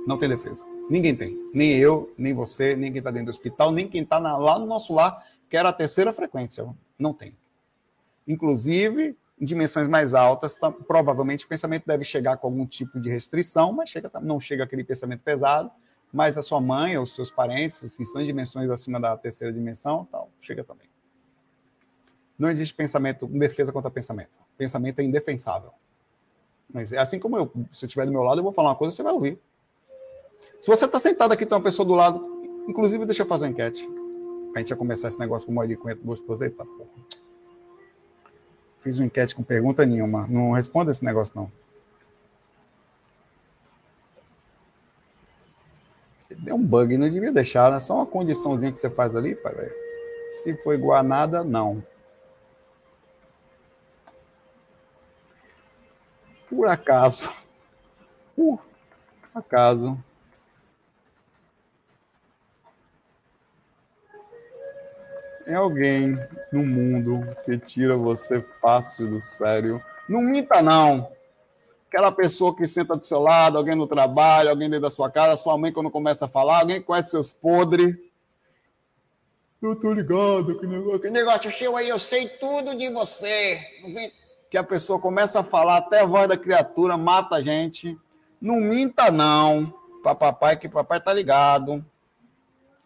[0.07, 0.65] não tem defesa.
[0.89, 1.51] Ninguém tem.
[1.53, 4.67] Nem eu, nem você, nem quem está dentro do hospital, nem quem está lá no
[4.67, 6.67] nosso lar, que era a terceira frequência.
[6.99, 7.37] Não tem.
[8.29, 13.09] Inclusive, em dimensões mais altas, tá, provavelmente o pensamento deve chegar com algum tipo de
[13.09, 15.71] restrição, mas chega, não chega aquele pensamento pesado,
[16.13, 19.53] mas a sua mãe ou seus parentes, se assim, são em dimensões acima da terceira
[19.53, 20.89] dimensão, tal, chega também.
[22.39, 24.31] Não existe pensamento, defesa contra pensamento.
[24.57, 25.73] Pensamento é indefensável.
[26.73, 28.95] Mas é assim como eu, se estiver do meu lado, eu vou falar uma coisa,
[28.95, 29.39] você vai ouvir.
[30.61, 32.25] Se você está sentado aqui, tem uma pessoa do lado,
[32.67, 33.89] inclusive deixa eu fazer uma enquete.
[34.55, 36.43] A gente ia começar esse negócio com o Moiri Cunha gostoso.
[36.43, 36.89] Eita, porra.
[38.81, 40.27] Fiz uma enquete com pergunta nenhuma.
[40.29, 41.51] Não responda esse negócio, não.
[46.39, 47.81] Deu um bug, não devia deixar, né?
[47.81, 49.55] Só uma condiçãozinha que você faz ali, pai.
[50.43, 51.83] Se for igual a nada, não.
[56.49, 57.31] Por acaso,
[58.37, 58.61] por
[59.35, 59.99] acaso,
[65.47, 66.19] é alguém
[66.53, 69.83] no mundo que tira você fácil do sério.
[70.09, 71.11] Não minta, não.
[71.89, 75.41] Aquela pessoa que senta do seu lado, alguém no trabalho, alguém dentro da sua casa,
[75.41, 77.97] sua mãe quando começa a falar, alguém conhece seus podres.
[79.63, 83.61] Eu tô ligado, que negócio, que negócio seu aí, eu sei tudo de você.
[83.83, 84.13] Não vem
[84.55, 87.99] que a pessoa começa a falar, até a voz da criatura mata a gente.
[88.41, 91.85] Não minta, não, para papai, que papai tá ligado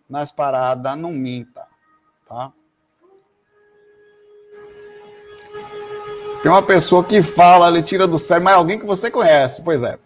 [0.09, 1.69] nas paradas, não minta,
[2.27, 2.51] tá?
[6.43, 9.61] Tem uma pessoa que fala, ele tira do sério, mas é alguém que você conhece,
[9.61, 9.99] pois é.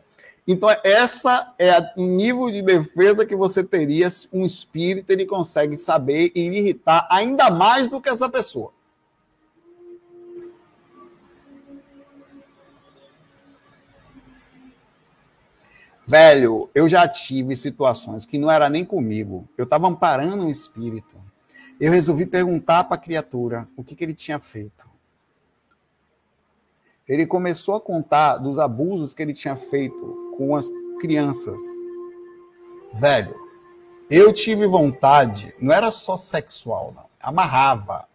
[0.44, 6.33] Então, essa é o nível de defesa que você teria um espírito ele consegue saber
[6.35, 8.72] e irritar ainda mais do que essa pessoa.
[16.12, 19.48] Velho, eu já tive situações que não era nem comigo.
[19.57, 21.16] Eu estava amparando um espírito.
[21.81, 24.87] Eu resolvi perguntar para a criatura o que, que ele tinha feito.
[27.09, 30.68] Ele começou a contar dos abusos que ele tinha feito com as
[31.01, 31.59] crianças.
[32.92, 33.35] Velho,
[34.11, 37.09] eu tive vontade, não era só sexual, não.
[37.18, 38.07] Amarrava.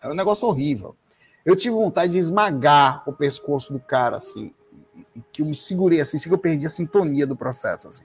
[0.00, 0.96] Era um negócio horrível.
[1.44, 4.54] Eu tive vontade de esmagar o pescoço do cara, assim
[5.32, 8.04] que eu me segurei assim, que eu perdi a sintonia do processo assim.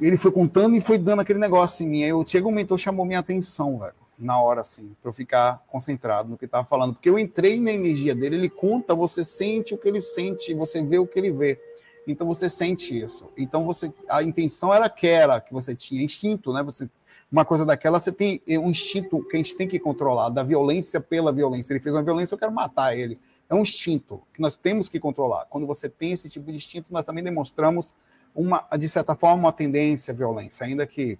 [0.00, 2.02] Ele foi contando e foi dando aquele negócio em mim.
[2.02, 5.62] Aí eu chega um mentor chamou minha atenção, velho, na hora assim, para eu ficar
[5.68, 9.74] concentrado no que estava falando, porque eu entrei na energia dele, ele conta, você sente
[9.74, 11.60] o que ele sente, você vê o que ele vê.
[12.06, 13.28] Então você sente isso.
[13.36, 16.62] Então você a intenção era aquela que você tinha instinto, né?
[16.62, 16.88] Você
[17.30, 21.00] uma coisa daquela, você tem um instinto que a gente tem que controlar, da violência
[21.00, 21.72] pela violência.
[21.72, 23.18] Ele fez uma violência, eu quero matar ele.
[23.48, 25.46] É um instinto que nós temos que controlar.
[25.46, 27.94] Quando você tem esse tipo de instinto, nós também demonstramos
[28.34, 31.18] uma, de certa forma, uma tendência à violência, ainda que,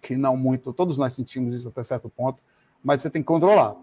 [0.00, 0.72] que não muito.
[0.72, 2.42] Todos nós sentimos isso até certo ponto,
[2.82, 3.76] mas você tem que controlar.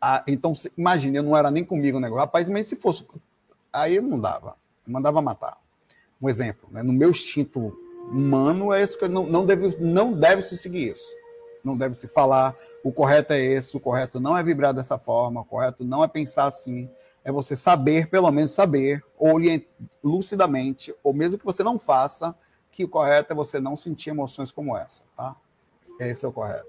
[0.00, 2.24] Ah, então, imagine, eu não era nem comigo o negócio.
[2.24, 3.06] Rapaz, mas se fosse.
[3.72, 4.56] Aí não dava.
[4.86, 5.58] Mandava matar.
[6.20, 6.82] Um exemplo, né?
[6.82, 7.76] no meu instinto
[8.10, 11.19] humano, é isso que não, não, deve, não deve se seguir isso.
[11.62, 15.40] Não deve se falar, o correto é esse, o correto não é vibrar dessa forma,
[15.40, 16.88] o correto não é pensar assim.
[17.22, 19.36] É você saber, pelo menos saber, ou
[20.02, 22.34] lucidamente, ou mesmo que você não faça,
[22.72, 25.36] que o correto é você não sentir emoções como essa, tá?
[25.98, 26.66] Esse é o correto.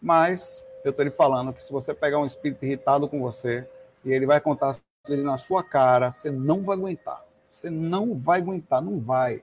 [0.00, 3.66] Mas eu estou lhe falando que se você pegar um espírito irritado com você
[4.04, 4.76] e ele vai contar
[5.08, 7.24] ele na sua cara, você não vai aguentar.
[7.48, 9.42] Você não vai aguentar, não vai.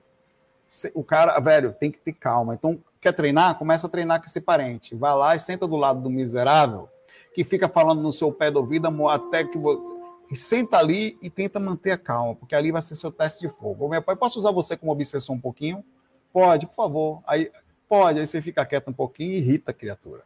[0.94, 2.54] O cara, velho, tem que ter calma.
[2.54, 3.58] Então, quer treinar?
[3.58, 4.96] Começa a treinar com esse parente.
[4.96, 6.88] Vai lá e senta do lado do miserável
[7.34, 10.02] que fica falando no seu pé do ouvido até que você.
[10.30, 13.50] E senta ali e tenta manter a calma, porque ali vai ser seu teste de
[13.50, 13.86] fogo.
[13.86, 15.84] Ô, meu pai, posso usar você como obsessão um pouquinho?
[16.32, 17.22] Pode, por favor.
[17.28, 17.52] Aí,
[17.90, 20.24] pode, aí você fica quieto um pouquinho e irrita a criatura.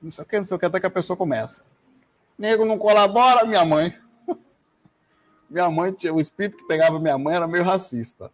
[0.00, 1.64] Não sei o que, não sei o que, até que a pessoa começa.
[2.38, 3.92] Nego não colabora, minha mãe.
[5.50, 8.30] minha mãe, o espírito que pegava minha mãe era meio racista.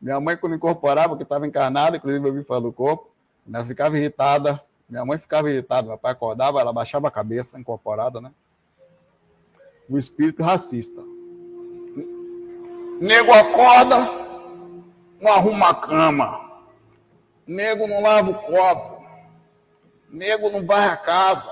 [0.00, 3.10] Minha mãe, quando incorporava, que estava encarnada, inclusive eu vi falar do corpo,
[3.52, 4.62] ela ficava irritada.
[4.88, 8.32] Minha mãe ficava irritada, meu pai acordava, ela baixava a cabeça, incorporada, né?
[9.88, 11.02] O espírito racista.
[13.00, 13.96] Nego acorda,
[15.20, 16.48] não arruma a cama.
[17.46, 19.04] Nego não lava o copo.
[20.10, 21.48] Nego não varre a casa.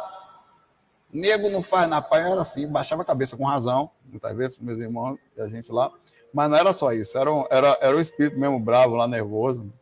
[1.12, 2.30] Nego não faz na pai.
[2.30, 5.90] Era assim, baixava a cabeça com razão, muitas vezes, meus irmãos e a gente lá.
[6.36, 9.72] Mas não era só isso, era, um, era, era o espírito mesmo bravo, lá nervoso.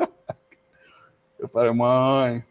[1.38, 2.42] Eu falei, mãe,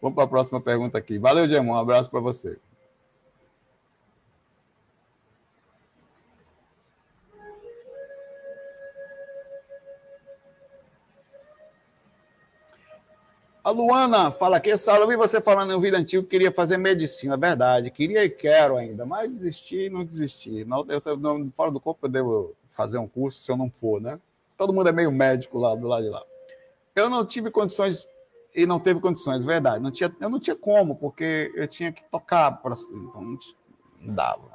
[0.00, 1.18] vamos para a próxima pergunta aqui.
[1.18, 2.58] Valeu, Gemão, um abraço para você.
[13.64, 17.36] A Luana fala aqui, Saulo, vi você falando no vídeo antigo que queria fazer medicina,
[17.36, 20.64] verdade, queria e quero ainda, mas desisti não desisti.
[20.64, 24.00] Não, eu, não, fora do corpo eu devo fazer um curso se eu não for,
[24.00, 24.18] né?
[24.58, 26.24] Todo mundo é meio médico lá do lado de lá.
[26.96, 28.08] Eu não tive condições
[28.52, 29.80] e não teve condições, verdade.
[29.80, 33.38] Não tinha, eu não tinha como, porque eu tinha que tocar para então não
[34.00, 34.51] dava.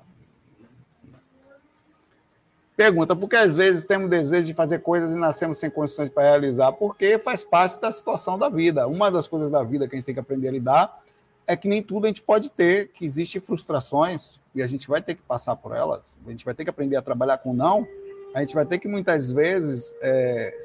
[2.78, 6.22] Pergunta, por que às vezes temos desejo de fazer coisas e nascemos sem condições para
[6.22, 6.72] realizar?
[6.74, 8.88] Porque faz parte da situação da vida.
[8.88, 11.04] Uma das coisas da vida que a gente tem que aprender a lidar
[11.48, 15.02] é que nem tudo a gente pode ter, que existem frustrações e a gente vai
[15.02, 16.16] ter que passar por elas.
[16.28, 17.88] A gente vai ter que aprender a trabalhar com não.
[18.36, 20.56] A gente vai ter que muitas vezes, é,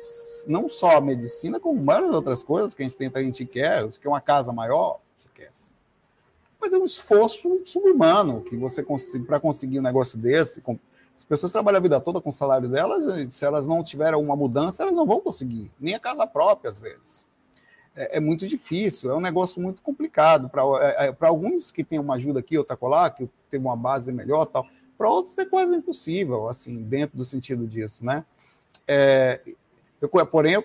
[0.47, 3.85] não só a medicina, como várias outras coisas que a gente tenta, a gente quer,
[3.85, 5.01] você quer uma casa maior,
[5.35, 5.73] quer assim.
[6.61, 8.85] Mas é um esforço subhumano que você
[9.27, 10.61] para conseguir um negócio desse,
[11.17, 14.19] as pessoas trabalham a vida toda com o salário delas, e se elas não tiverem
[14.19, 17.27] uma mudança, elas não vão conseguir, nem a casa própria, às vezes.
[17.95, 20.49] É, é muito difícil, é um negócio muito complicado.
[20.49, 24.13] Para é, é alguns que têm uma ajuda aqui, outra colar, que tem uma base
[24.13, 28.25] melhor tal, para outros é quase impossível, assim, dentro do sentido disso, né?
[28.87, 29.41] É,
[30.01, 30.65] eu, porém, eu,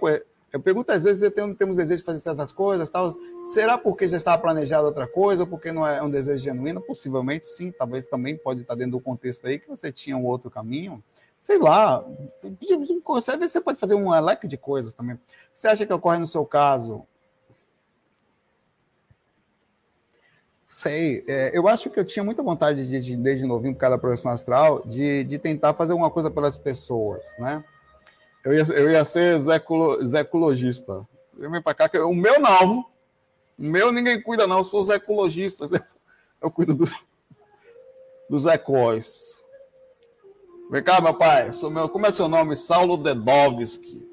[0.51, 3.11] eu pergunto às vezes, eu temos desejo de fazer certas coisas, tal.
[3.53, 6.81] Será porque já estava planejado outra coisa, ou porque não é um desejo genuíno?
[6.81, 10.49] Possivelmente sim, talvez também pode estar dentro do contexto aí que você tinha um outro
[10.49, 11.03] caminho.
[11.39, 12.03] Sei lá,
[13.39, 15.19] você pode fazer um leque de coisas também.
[15.53, 17.05] Você acha que ocorre no seu caso?
[20.67, 23.95] Sei, é, eu acho que eu tinha muita vontade de, de desde novinho, por causa
[23.95, 27.63] da profissão astral, de, de tentar fazer alguma coisa pelas pessoas, né?
[28.43, 31.05] Eu ia, eu ia ser zecologista.
[31.37, 32.79] Eu vim cá, que o meu não.
[32.79, 34.59] O meu ninguém cuida, não.
[34.59, 35.65] Eu sou zecologista.
[36.39, 36.85] Eu cuido do,
[38.29, 39.41] dos ecóis.
[40.69, 41.51] Vem cá, meu pai.
[41.51, 42.55] Sou meu, como é seu nome?
[42.55, 44.07] Saulo Dedovski.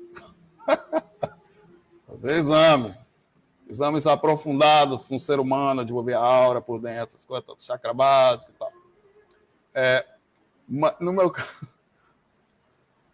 [2.07, 2.95] Fazer exame.
[3.69, 8.59] Exames aprofundados no ser humano, de a aura por dentro, essas coisas, chakra básico e
[8.59, 8.73] tal.
[9.75, 10.07] É,
[11.01, 11.49] no meu caso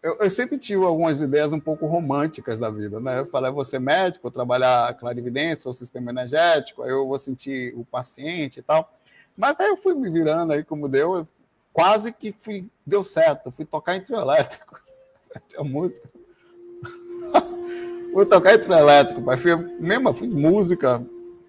[0.03, 3.21] eu, eu, sempre tive algumas ideias um pouco românticas da vida, né?
[3.21, 7.75] Eu falei, vou ser médico, vou trabalhar clarividência, o sistema energético, aí eu vou sentir
[7.77, 8.91] o paciente e tal.
[9.37, 11.29] Mas aí eu fui me virando aí como deu,
[11.73, 14.81] quase que fui, deu certo, fui tocar em trio elétrico.
[15.47, 16.09] Tinha música.
[18.13, 19.37] fui tocar em trio elétrico, pai.
[19.37, 21.05] Fui, mesmo, fui de música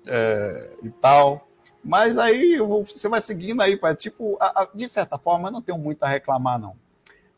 [0.05, 1.47] é, e tal.
[1.81, 3.95] Mas aí você vai seguindo aí, pai.
[3.95, 6.75] Tipo, a, a, de certa forma, eu não tenho muito a reclamar, não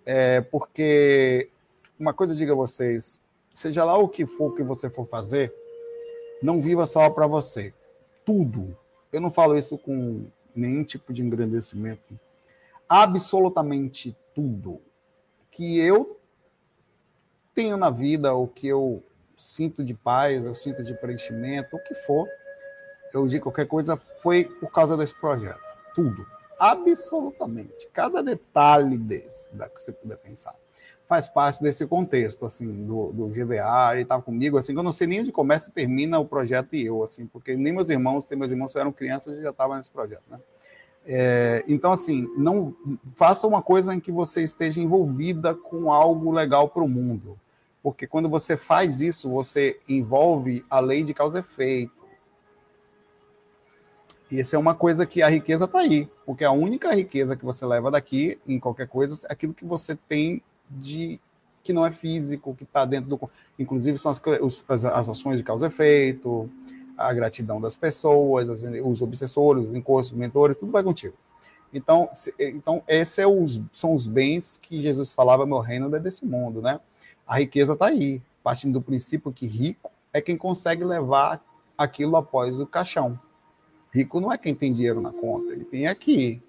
[0.06, 1.50] é, porque
[2.00, 3.22] uma coisa digo a vocês,
[3.54, 5.54] seja lá o que for que você for fazer,
[6.42, 7.74] não viva só para você.
[8.26, 8.76] Tudo.
[9.12, 12.20] Eu não falo isso com nenhum tipo de engrandecimento.
[12.88, 14.82] Absolutamente tudo
[15.50, 16.20] que eu
[17.54, 19.04] tenho na vida, o que eu
[19.38, 22.28] sinto de paz, eu sinto de preenchimento, o que for,
[23.14, 25.62] eu digo qualquer coisa, foi por causa desse projeto.
[25.94, 26.26] Tudo.
[26.60, 27.88] Absolutamente.
[27.94, 30.56] Cada detalhe desse, que você puder pensar,
[31.08, 35.08] faz parte desse contexto, assim, do, do GVA, ele estava comigo, assim, eu não sei
[35.08, 38.52] nem onde começa e termina o projeto e eu, assim, porque nem meus irmãos, meus
[38.52, 40.40] irmãos eram crianças e já estavam nesse projeto, né?
[41.06, 42.74] É, então, assim, não
[43.16, 47.38] faça uma coisa em que você esteja envolvida com algo legal para o mundo.
[47.82, 52.03] Porque quando você faz isso, você envolve a lei de causa e efeito.
[54.32, 56.10] Isso é uma coisa que a riqueza está aí.
[56.26, 59.96] Porque a única riqueza que você leva daqui, em qualquer coisa, é aquilo que você
[59.96, 61.20] tem de
[61.64, 63.30] que não é físico, que está dentro do.
[63.58, 64.22] Inclusive, são as,
[64.68, 66.50] as, as ações de causa e efeito,
[66.98, 68.48] a gratidão das pessoas,
[68.84, 71.16] os obsessores, os encostos, os mentores, tudo vai contigo.
[71.74, 73.24] Então, então esses é
[73.72, 76.80] são os bens que Jesus falava, meu reino é desse mundo, né?
[77.26, 81.44] A riqueza está aí, partindo do princípio que rico é quem consegue levar
[81.76, 83.20] aquilo após o caixão.
[83.94, 86.42] Rico não é quem tem dinheiro na conta, ele tem aqui.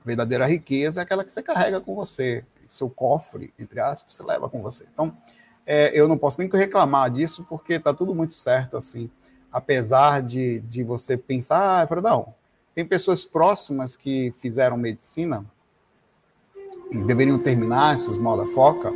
[0.00, 4.24] A verdadeira riqueza é aquela que você carrega com você, seu cofre, entre aspas, você
[4.24, 4.86] leva com você.
[4.92, 5.14] Então,
[5.66, 9.10] é, eu não posso nem reclamar disso, porque está tudo muito certo, assim.
[9.52, 12.34] Apesar de, de você pensar, ah, Fredão,
[12.74, 15.44] tem pessoas próximas que fizeram medicina
[16.90, 18.90] e deveriam terminar essas moda foca,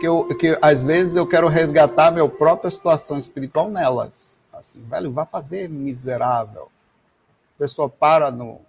[0.00, 4.29] que, eu, que às vezes eu quero resgatar minha própria situação espiritual nelas.
[4.60, 6.70] Assim, velho, vai fazer miserável.
[7.56, 8.60] A pessoa para no,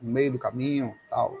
[0.00, 1.34] no meio do caminho tal.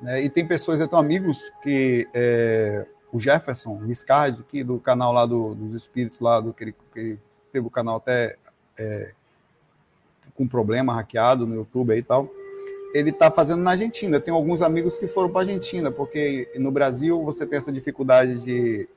[0.00, 0.22] Né?
[0.22, 5.26] E tem pessoas, eu tenho amigos que é, o Jefferson Riscard, aqui do canal lá
[5.26, 7.18] do, dos espíritos, lá do que ele, que ele
[7.52, 8.36] teve o canal até
[8.78, 9.12] é,
[10.34, 12.30] com problema hackeado no YouTube e tal
[12.92, 14.20] ele está fazendo na Argentina.
[14.20, 18.40] Tem alguns amigos que foram para a Argentina, porque no Brasil você tem essa dificuldade
[18.40, 18.88] de,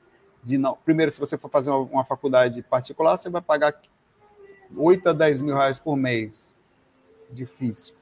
[0.42, 0.76] de não.
[0.84, 3.74] Primeiro, se você for fazer uma faculdade particular, você vai pagar
[4.76, 6.54] 8 a 10 mil reais por mês.
[7.30, 7.94] Difícil.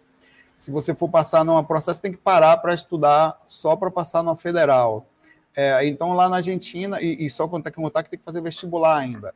[0.56, 4.36] Se você for passar numa processo, tem que parar para estudar só para passar numa
[4.36, 5.06] federal.
[5.54, 8.24] É, então, lá na Argentina, e, e só quando tem que contar que tem que
[8.24, 9.34] fazer vestibular ainda.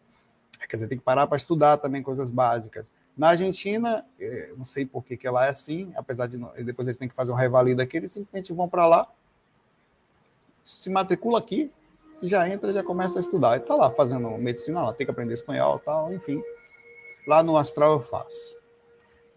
[0.69, 2.91] Quer dizer, tem que parar para estudar também coisas básicas.
[3.17, 6.97] Na Argentina, é, não sei por que, que ela é assim, apesar de depois ele
[6.97, 9.09] tem que fazer um revalida aqui, eles simplesmente vão para lá,
[10.63, 11.71] se matricula aqui,
[12.23, 13.57] já entra, já começa a estudar.
[13.57, 16.43] E está lá fazendo medicina, lá tem que aprender espanhol, tal, enfim.
[17.27, 18.57] Lá no Astral eu faço.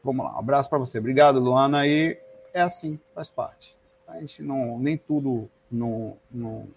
[0.03, 0.99] Vamos lá, um abraço para você.
[0.99, 1.87] Obrigado, Luana.
[1.87, 2.17] E
[2.53, 3.75] é assim, faz parte.
[4.07, 6.67] A gente não, nem tudo no, no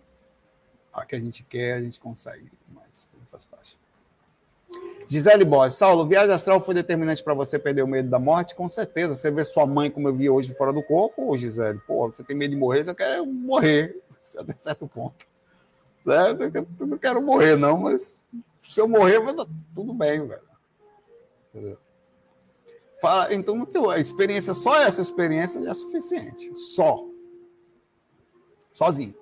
[0.92, 3.78] a que a gente quer, a gente consegue, mas tudo faz parte.
[5.06, 8.54] Gisele Boss, Saulo, viagem astral foi determinante para você perder o medo da morte?
[8.54, 9.14] Com certeza.
[9.14, 12.24] Você vê sua mãe, como eu vi hoje, fora do corpo, ô Gisele, pô, você
[12.24, 14.00] tem medo de morrer, você quer morrer,
[14.36, 15.26] até certo ponto.
[16.04, 16.36] Né?
[16.80, 18.22] Eu não quero morrer, não, mas
[18.62, 19.20] se eu morrer,
[19.74, 20.51] tudo bem, velho.
[21.52, 21.78] Entendeu?
[23.00, 26.56] Fala, então, a experiência, só essa experiência é suficiente.
[26.56, 27.04] Só.
[28.72, 29.20] Sozinho.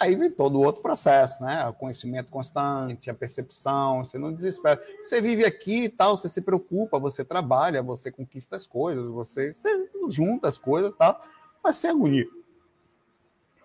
[0.00, 1.66] Aí vem todo o outro processo, né?
[1.66, 4.80] O conhecimento constante, a percepção, você não desespera.
[5.02, 9.52] Você vive aqui e tal, você se preocupa, você trabalha, você conquista as coisas, você,
[9.52, 11.20] você junta as coisas e tal,
[11.62, 12.28] mas sem agonia.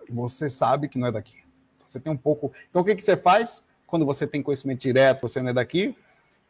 [0.09, 1.43] Você sabe que não é daqui.
[1.85, 2.51] Você tem um pouco.
[2.69, 5.95] Então o que, que você faz quando você tem conhecimento direto, você não é daqui?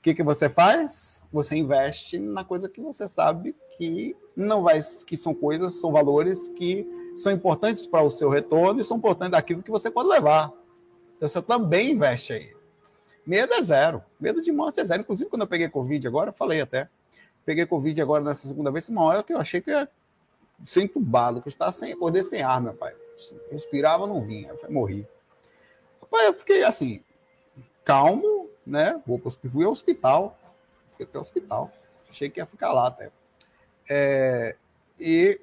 [0.03, 1.23] O que, que você faz?
[1.31, 6.49] Você investe na coisa que você sabe que não vai, que são coisas, são valores
[6.49, 6.85] que
[7.15, 10.51] são importantes para o seu retorno e são importantes daquilo que você pode levar.
[11.15, 12.53] Então você também investe aí.
[13.25, 14.03] Medo é zero.
[14.19, 15.03] Medo de morte é zero.
[15.03, 16.89] Inclusive, quando eu peguei Covid agora, eu falei até.
[17.45, 19.87] Peguei Covid agora nessa segunda vez, uma hora que eu achei que ia
[20.65, 22.93] ser entubado, que eu estava sem, acordei sem ar, meu pai.
[23.49, 24.49] Respirava, não vinha.
[24.49, 25.07] Eu morri.
[26.01, 27.01] Rapaz, eu fiquei assim,
[27.85, 29.01] calmo, né?
[29.05, 30.37] Vou para o hospital.
[30.91, 31.71] Fui até o hospital.
[32.09, 33.11] Achei que ia ficar lá até.
[33.89, 34.55] É,
[34.99, 35.39] e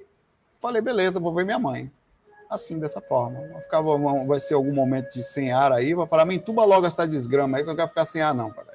[0.61, 1.91] Falei, beleza, vou ver minha mãe.
[2.49, 3.41] Assim, dessa forma.
[3.49, 6.87] Vai, ficar, vai ser algum momento de sem ar aí, vai falar, me entuba logo
[6.87, 8.67] essa desgrama aí, que eu quero ficar sem ar, não, pai.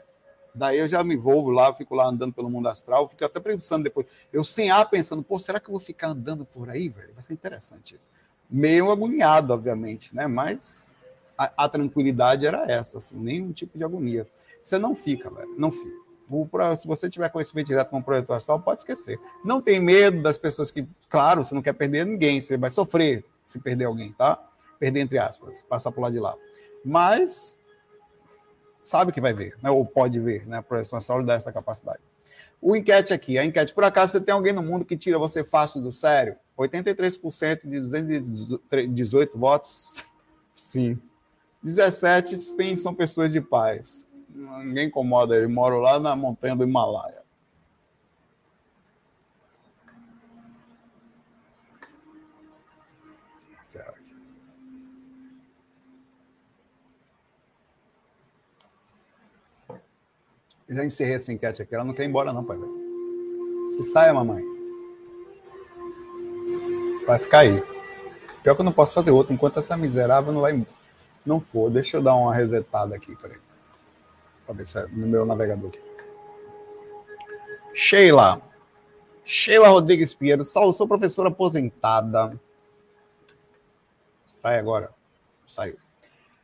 [0.54, 3.84] Daí eu já me envolvo lá, fico lá andando pelo mundo astral, fico até pensando
[3.84, 4.08] depois.
[4.32, 7.14] Eu sem ar pensando, pô, será que eu vou ficar andando por aí, velho?
[7.14, 8.08] Vai ser interessante isso.
[8.50, 10.26] Meio agoniado, obviamente, né?
[10.28, 10.95] Mas
[11.38, 14.28] a, a tranquilidade era essa, assim, nenhum tipo de agonia.
[14.62, 16.06] Você não fica, velho, não fica
[16.76, 19.20] se você tiver conhecimento direto com o projeto astral, pode esquecer.
[19.44, 23.24] Não tem medo das pessoas que, claro, você não quer perder ninguém, você vai sofrer
[23.44, 24.40] se perder alguém, tá?
[24.80, 26.36] perder entre aspas, passar por lá de lá.
[26.84, 27.60] Mas
[28.84, 29.70] sabe que vai ver, né?
[29.70, 30.58] ou pode ver, né?
[30.58, 32.02] A projeção astral dá essa capacidade.
[32.62, 35.44] O enquete aqui, a enquete, por acaso você tem alguém no mundo que tira você
[35.44, 36.36] fácil do sério?
[36.58, 40.06] 83% de 218 votos,
[40.56, 41.00] sim.
[41.66, 44.08] 17 tem, são pessoas de paz.
[44.64, 47.26] Ninguém incomoda ele, mora lá na montanha do Himalaia.
[60.68, 61.76] Já encerrei essa enquete aqui.
[61.76, 62.58] Ela não quer ir embora, não, pai.
[63.70, 64.44] Se saia, mamãe.
[67.06, 67.64] Vai ficar aí.
[68.42, 70.66] Pior que eu não posso fazer outro enquanto essa miserável não vai.
[71.26, 71.70] Não for.
[71.70, 73.40] Deixa eu dar uma resetada aqui, peraí.
[74.46, 75.80] Pra ver se é no meu navegador aqui.
[77.74, 78.42] Sheila.
[79.24, 80.46] Sheila Rodrigues Pinheiro.
[80.46, 82.40] Saulo, sou professora aposentada.
[84.26, 84.92] Sai agora.
[85.48, 85.78] Saiu.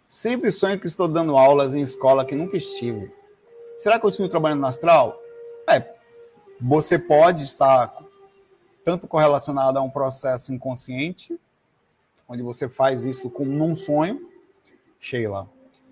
[0.09, 3.13] Sempre sonho que estou dando aulas em escola que nunca estive.
[3.77, 5.17] Será que eu continuo trabalhando no astral?
[5.67, 5.95] É,
[6.59, 7.95] você pode estar
[8.83, 11.39] tanto correlacionado a um processo inconsciente,
[12.27, 14.30] onde você faz isso com um sonho,
[15.01, 15.49] Sheila.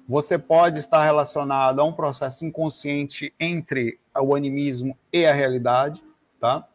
[0.08, 6.04] Você pode estar relacionado a um processo inconsciente entre o animismo e a realidade,
[6.40, 6.68] tá?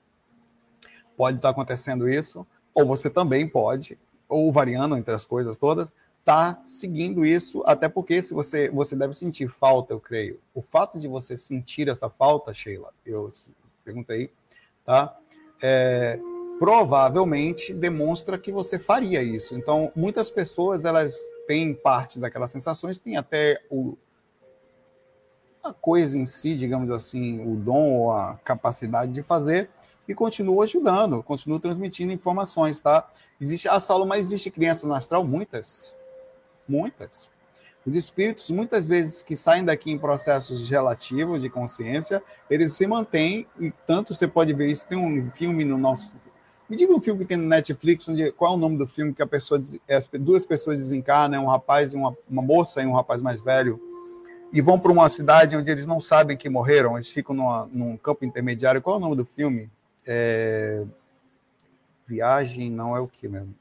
[1.17, 6.63] Pode estar acontecendo isso, ou você também pode, ou variando entre as coisas todas, está
[6.69, 10.41] seguindo isso, até porque se você, você deve sentir falta, eu creio.
[10.55, 13.31] O fato de você sentir essa falta, Sheila, eu
[13.85, 14.31] perguntei,
[14.85, 15.17] tá?
[15.63, 16.19] É,
[16.65, 19.55] provavelmente demonstra que você faria isso.
[19.55, 21.15] Então, muitas pessoas elas
[21.47, 23.99] têm parte daquelas sensações, têm até o
[25.63, 29.69] a coisa em si, digamos assim, o dom ou a capacidade de fazer
[30.09, 33.11] e continua ajudando, continua transmitindo informações, tá?
[33.39, 35.95] Existe a sala, mas existe criança no astral, muitas,
[36.67, 37.31] Muitas.
[37.87, 43.47] Os espíritos, muitas vezes, que saem daqui em processos relativos de consciência, eles se mantêm,
[43.61, 44.89] e tanto você pode ver isso.
[44.89, 46.11] Tem um filme no nosso.
[46.69, 49.13] Me diga um filme que tem no Netflix, onde, qual é o nome do filme
[49.13, 52.95] que a pessoa, as duas pessoas desencarnam, um rapaz e uma, uma moça e um
[52.95, 53.81] rapaz mais velho,
[54.53, 57.97] e vão para uma cidade onde eles não sabem que morreram, eles ficam numa, num
[57.97, 58.81] campo intermediário.
[58.81, 59.71] Qual é o nome do filme?
[60.07, 60.85] É...
[62.07, 63.55] Viagem, não é o que mesmo?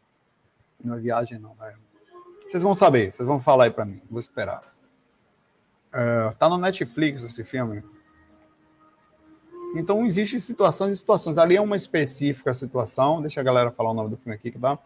[0.83, 1.55] Não é viagem, não.
[1.61, 1.73] É
[2.53, 3.99] vocês vão saber, vocês vão falar aí para mim.
[4.09, 4.61] Vou esperar.
[5.89, 7.83] Uh, tá no Netflix esse filme.
[9.75, 11.37] Então existem situações e situações.
[11.37, 13.21] Ali é uma específica situação.
[13.21, 14.77] Deixa a galera falar o nome do filme aqui, que tá?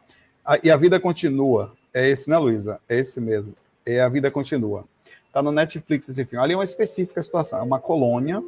[0.46, 1.74] Ah, e a vida continua.
[1.94, 2.80] É esse, né, Luísa?
[2.88, 3.54] É esse mesmo.
[3.86, 4.86] É a vida continua.
[5.34, 6.44] Tá no Netflix esse filme.
[6.44, 7.60] Ali é uma específica situação.
[7.60, 8.42] É uma colônia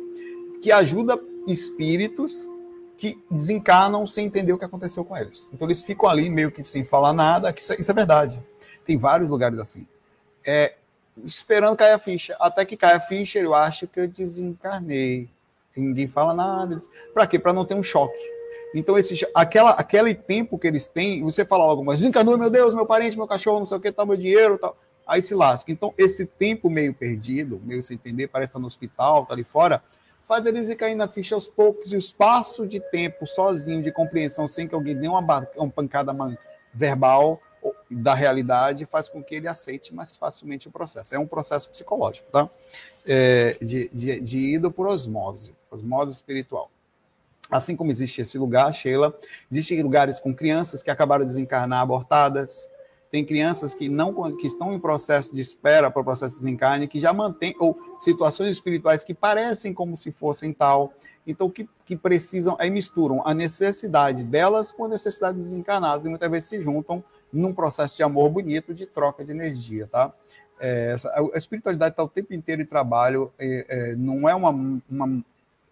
[0.62, 2.48] que ajuda espíritos
[2.98, 5.48] que desencarnam sem entender o que aconteceu com eles.
[5.54, 7.54] Então eles ficam ali meio que sem falar nada.
[7.58, 8.42] Isso é, é verdade.
[8.86, 9.88] Tem vários lugares assim.
[10.46, 10.76] É,
[11.24, 12.36] esperando cair a ficha.
[12.40, 15.30] Até que caia a ficha, eu acho que eu desencarnei.
[15.76, 16.80] Ninguém fala nada.
[17.14, 17.38] Para quê?
[17.38, 18.20] Para não ter um choque.
[18.74, 22.76] Então, esse, aquela, aquele tempo que eles têm, você fala logo, mas desencarnou, meu Deus,
[22.76, 24.78] meu parente, meu cachorro, não sei o que, tá meu dinheiro, tal.
[25.08, 25.72] Aí se lasca.
[25.72, 29.44] Então, esse tempo meio perdido, meio sem entender, parece estar tá no hospital, tá ali
[29.44, 29.82] fora,
[30.28, 33.92] faz eles ir cair na ficha aos poucos e o espaço de tempo sozinho, de
[33.92, 35.20] compreensão, sem que alguém dê uma,
[35.58, 36.16] uma pancada
[36.72, 37.42] verbal,
[37.90, 41.16] da realidade faz com que ele aceite mais facilmente o processo.
[41.16, 42.50] É um processo psicológico, tá?
[43.06, 46.72] É, de, de, de ida por osmose, osmose espiritual.
[47.50, 49.18] Assim como existe esse lugar, Sheila,
[49.52, 52.70] existem lugares com crianças que acabaram de desencarnar abortadas,
[53.12, 56.88] tem crianças que não que estão em processo de espera para o processo de desencarne,
[56.88, 60.94] que já mantêm, ou situações espirituais que parecem como se fossem tal,
[61.26, 66.10] então que, que precisam, aí misturam a necessidade delas com a necessidade dos desencarnados, e
[66.10, 67.04] muitas vezes se juntam
[67.34, 70.14] num processo de amor bonito, de troca de energia, tá?
[70.60, 74.50] É, essa, a espiritualidade está o tempo inteiro em trabalho, é, é, não é uma,
[74.50, 75.24] uma,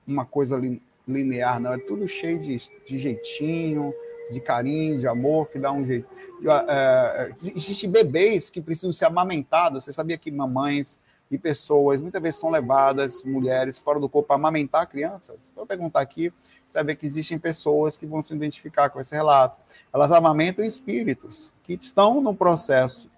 [0.08, 0.62] uma coisa
[1.08, 3.94] linear, não, é tudo cheio de, de jeitinho,
[4.32, 6.08] de carinho, de amor, que dá um jeito.
[6.68, 11.00] É, Existem bebês que precisam ser amamentados, você sabia que mamães
[11.30, 15.52] e pessoas muitas vezes são levadas, mulheres, fora do corpo, para amamentar crianças?
[15.56, 16.32] Vou perguntar aqui,
[16.86, 19.58] ver que existem pessoas que vão se identificar com esse relato
[19.94, 23.10] elas amamentam espíritos que estão no processo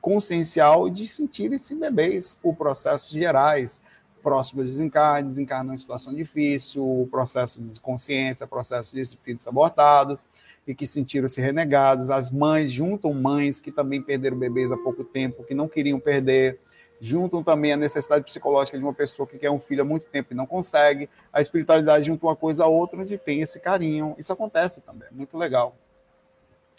[0.00, 3.80] consciencial de sentirem-se bebês por processos gerais,
[4.22, 10.24] próximos de desencarne, desencarnam em situação difícil, processo de consciência, processo de espíritos abortados
[10.66, 12.10] e que sentiram-se renegados.
[12.10, 16.60] As mães juntam mães que também perderam bebês há pouco tempo, que não queriam perder,
[17.00, 20.32] juntam também a necessidade psicológica de uma pessoa que quer um filho há muito tempo
[20.32, 21.08] e não consegue.
[21.32, 24.14] A espiritualidade junta uma coisa a outra onde tem esse carinho.
[24.18, 25.74] Isso acontece também, muito legal.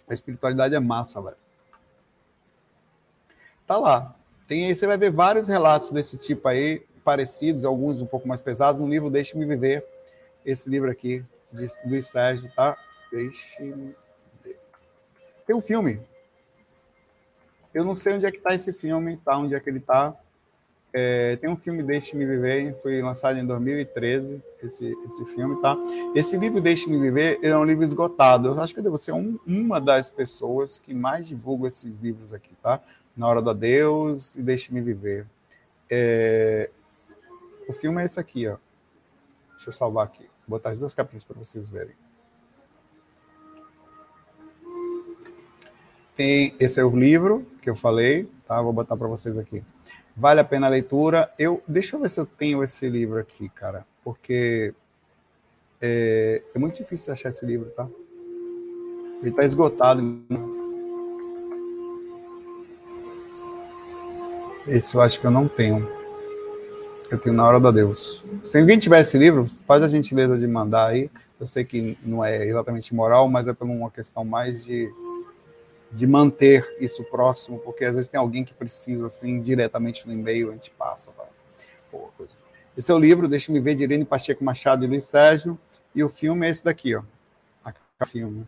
[0.08, 1.38] A espiritualidade é massa, velho.
[3.66, 4.16] tá lá.
[4.48, 8.42] Tem aí, você vai ver vários relatos desse tipo aí, parecidos, alguns um pouco mais
[8.42, 9.86] pesados, no livro Deixe-me Viver,
[10.46, 12.78] esse livro aqui, de Luiz Sérgio, tá?
[13.12, 13.96] Deixe-me
[15.46, 16.00] Tem um filme.
[17.74, 19.38] Eu não sei onde é que tá esse filme, tá?
[19.38, 20.16] Onde é que ele tá.
[20.94, 25.78] É, tem um filme Deixe-me Viver, foi lançado em 2013, esse, esse filme, tá?
[26.14, 28.50] Esse livro Deixe-me Viver é um livro esgotado.
[28.50, 32.34] Eu acho que eu devo ser um, uma das pessoas que mais divulga esses livros
[32.34, 32.82] aqui, tá?
[33.16, 35.26] Na Hora da Deus e Deixe-me Viver.
[35.90, 36.70] É,
[37.72, 38.58] o filme é esse aqui, ó.
[39.52, 40.24] Deixa eu salvar aqui.
[40.48, 41.96] Vou botar as duas capinhas para vocês verem.
[46.16, 48.62] Tem, esse é o livro que eu falei, tá?
[48.62, 49.64] Vou botar para vocês aqui.
[50.16, 51.34] Vale a pena a leitura.
[51.40, 54.74] Eu, deixa eu ver se eu tenho esse livro aqui, cara, porque
[55.80, 57.88] é, é muito difícil achar esse livro, tá?
[59.22, 60.22] Ele está esgotado.
[64.68, 66.01] Esse eu acho que eu não tenho.
[67.12, 68.26] Eu tenho na hora da Deus.
[68.46, 71.12] Se alguém tiver esse livro, faz a gentileza de mandar aí.
[71.40, 74.90] Eu sei que não é exatamente moral, mas é por uma questão mais de
[75.92, 80.50] de manter isso próximo, porque às vezes tem alguém que precisa, assim, diretamente no e-mail,
[80.50, 81.12] a gente passa.
[81.92, 82.10] Pô,
[82.78, 85.60] esse é o livro, deixa-me ver, de Irene Pacheco Machado e Luiz Sérgio,
[85.94, 87.04] e o filme é esse daqui, ó.
[88.00, 88.48] A filme.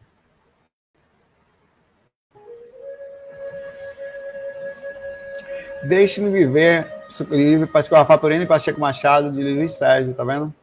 [5.84, 6.88] Deixe-me viver,
[7.30, 10.54] livro Pascoal por Irene Pacheco Machado, de Luiz Sérgio, tá vendo?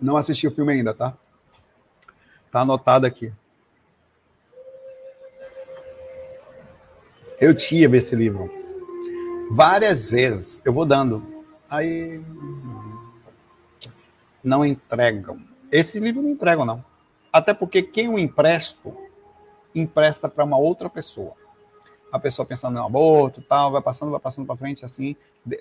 [0.00, 1.14] Não assisti o filme ainda, tá?
[2.46, 3.32] Está anotado aqui.
[7.40, 8.50] Eu tinha esse livro.
[9.50, 10.60] Várias vezes.
[10.64, 11.44] Eu vou dando.
[11.68, 12.20] Aí.
[14.42, 15.38] Não entregam.
[15.70, 16.84] Esse livro não entregam, não.
[17.32, 18.96] Até porque quem o empresto,
[19.74, 21.39] empresta para uma outra pessoa.
[22.12, 25.16] A pessoa pensando no aborto tal, vai passando, vai passando para frente assim.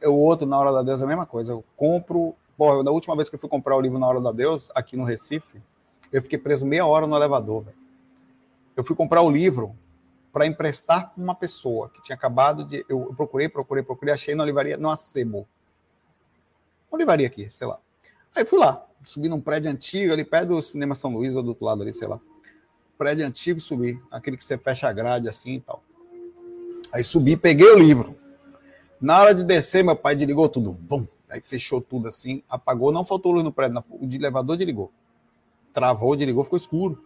[0.06, 1.52] O outro, na hora da Deus, é a mesma coisa.
[1.52, 2.36] Eu compro.
[2.58, 4.98] Pô, da última vez que eu fui comprar o livro na hora da Deus, aqui
[4.98, 5.62] no Recife,
[6.12, 7.64] eu fiquei preso meia hora no elevador.
[7.64, 7.78] Véio.
[8.76, 9.76] Eu fui comprar o livro
[10.32, 12.86] para emprestar para uma pessoa que tinha acabado de.
[12.90, 15.48] Eu procurei, procurei, procurei, achei na livraria, no Acebo.
[16.92, 17.80] Uma livraria aqui, sei lá.
[18.36, 21.50] Aí fui lá, subi num prédio antigo, ali perto do Cinema São Luís, ou do
[21.50, 22.20] outro lado ali, sei lá.
[22.98, 24.02] Prédio antigo, subi.
[24.12, 25.84] Aquele que você fecha a grade assim e tal.
[26.94, 28.16] Aí subi, peguei o livro.
[29.00, 30.74] Na hora de descer, meu pai desligou tudo.
[30.74, 31.06] Bum!
[31.30, 32.92] Aí fechou tudo assim, apagou.
[32.92, 34.92] Não faltou luz no prédio, o elevador desligou
[35.74, 37.04] travou, desligou, ficou escuro.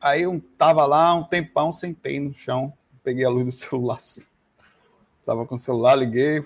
[0.00, 4.22] Aí eu tava lá um tempão, sentei no chão, peguei a luz do celular assim.
[5.24, 6.44] Tava com o celular, liguei,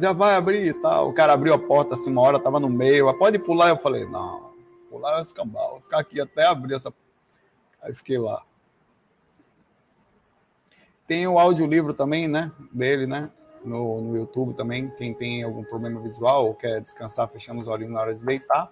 [0.00, 1.08] já vai abrir e tal.
[1.08, 3.68] O cara abriu a porta assim, uma hora, tava no meio, pode pular.
[3.68, 4.52] Eu falei, não,
[4.90, 6.92] pular é escambau, vou ficar aqui até abrir essa.
[7.82, 8.42] Aí fiquei lá.
[11.06, 12.50] Tem o audiolivro também, né?
[12.72, 13.30] Dele, né?
[13.64, 14.90] No, no YouTube também.
[14.90, 18.70] Quem tem algum problema visual ou quer descansar fechando os olhinhos na hora de deitar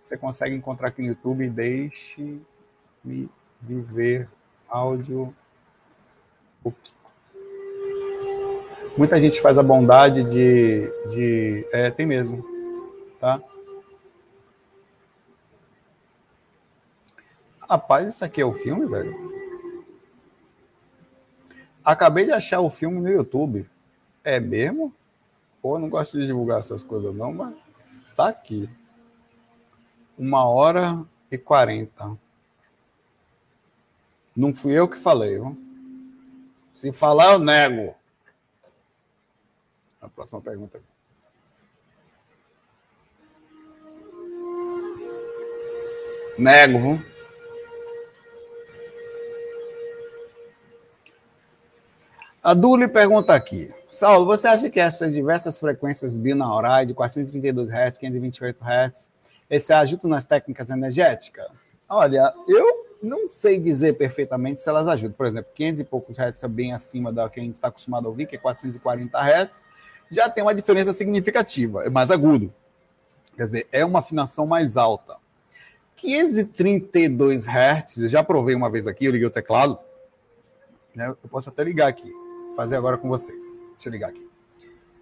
[0.00, 1.48] você consegue encontrar aqui no YouTube.
[1.50, 3.28] Deixe-me
[3.60, 4.28] viver
[4.68, 5.34] áudio.
[8.96, 10.90] Muita gente faz a bondade de.
[11.10, 12.44] de é, tem mesmo.
[13.20, 13.40] Tá?
[17.68, 19.39] Rapaz, isso aqui é o filme, velho?
[21.90, 23.68] Acabei de achar o filme no YouTube.
[24.22, 24.94] É mesmo?
[25.60, 27.52] Pô, não gosto de divulgar essas coisas, não, mas
[28.14, 28.70] tá aqui.
[30.16, 32.16] Uma hora e quarenta.
[34.36, 35.58] Não fui eu que falei, viu?
[36.72, 37.92] Se falar, eu nego.
[40.00, 40.80] A próxima pergunta.
[46.38, 47.19] Nego, viu?
[52.42, 53.70] A Duli pergunta aqui.
[53.90, 59.10] Saulo, você acha que essas diversas frequências binaurais de 432 Hz, 528 Hz
[59.50, 61.48] esse ajuda nas técnicas energéticas?
[61.86, 65.16] Olha, eu não sei dizer perfeitamente se elas ajudam.
[65.16, 68.06] Por exemplo, 500 e poucos hertz é bem acima da que a gente está acostumado
[68.06, 69.64] a ouvir, que é 440 hertz,
[70.10, 72.52] já tem uma diferença significativa, é mais agudo.
[73.36, 75.16] Quer dizer, é uma afinação mais alta.
[75.96, 79.78] 532 hertz, eu já provei uma vez aqui, eu liguei o teclado.
[80.94, 81.08] Né?
[81.08, 82.10] Eu posso até ligar aqui,
[82.60, 83.56] fazer agora com vocês.
[83.72, 84.28] Deixa eu ligar aqui.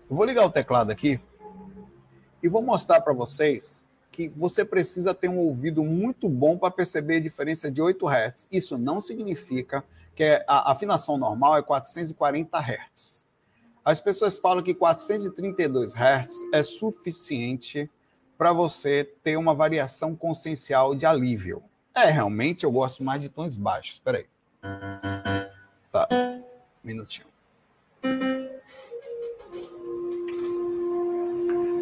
[0.09, 1.21] Eu vou ligar o teclado aqui
[2.41, 7.17] e vou mostrar para vocês que você precisa ter um ouvido muito bom para perceber
[7.17, 8.49] a diferença de 8 Hz.
[8.53, 9.83] Isso não significa
[10.15, 13.27] que é, a afinação normal é 440 Hz.
[13.85, 17.91] As pessoas falam que 432 Hz é suficiente
[18.37, 21.65] para você ter uma variação consciencial de alívio.
[21.93, 23.95] É, realmente eu gosto mais de tons baixos.
[23.95, 24.27] Espera aí.
[25.91, 26.07] Tá.
[26.85, 27.27] Minutinho.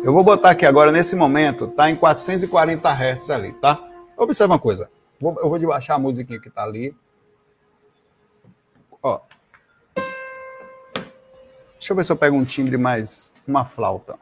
[0.06, 3.82] Eu vou botar aqui agora, nesse momento, tá em 440 Hz ali, tá?
[4.16, 4.88] Observa uma coisa.
[5.20, 6.96] Eu vou baixar a musiquinha que tá ali.
[9.02, 9.20] Ó.
[11.72, 13.32] Deixa eu ver se eu pego um timbre mais.
[13.48, 14.16] Uma flauta.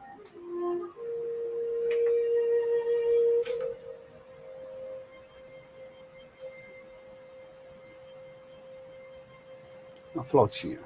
[10.15, 10.79] Uma flautinha.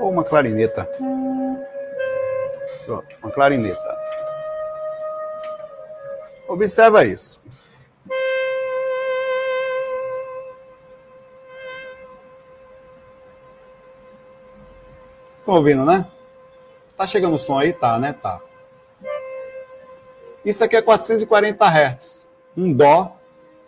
[0.00, 0.88] Ou uma clarineta.
[2.86, 3.98] Pronto, uma clarineta.
[6.48, 7.40] Observa isso.
[15.36, 16.06] Estão ouvindo, né?
[16.96, 17.72] Tá chegando o som aí?
[17.72, 18.12] Tá, né?
[18.12, 18.40] Tá.
[20.44, 22.26] Isso aqui é 440 Hz.
[22.56, 23.16] Um Dó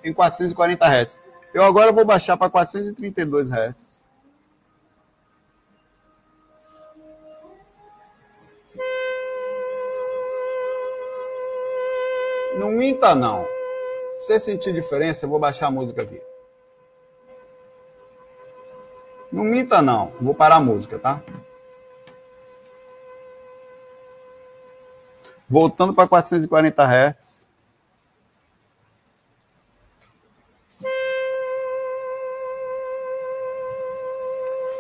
[0.03, 1.23] em 440 Hz.
[1.55, 4.02] Eu agora vou baixar para 432 Hz.
[12.59, 13.47] Não minta, não.
[14.19, 16.21] Se sentir diferença, eu vou baixar a música aqui.
[19.33, 20.13] Não minta, não.
[20.21, 21.23] Vou parar a música, tá?
[25.49, 27.49] Voltando para 440 Hz.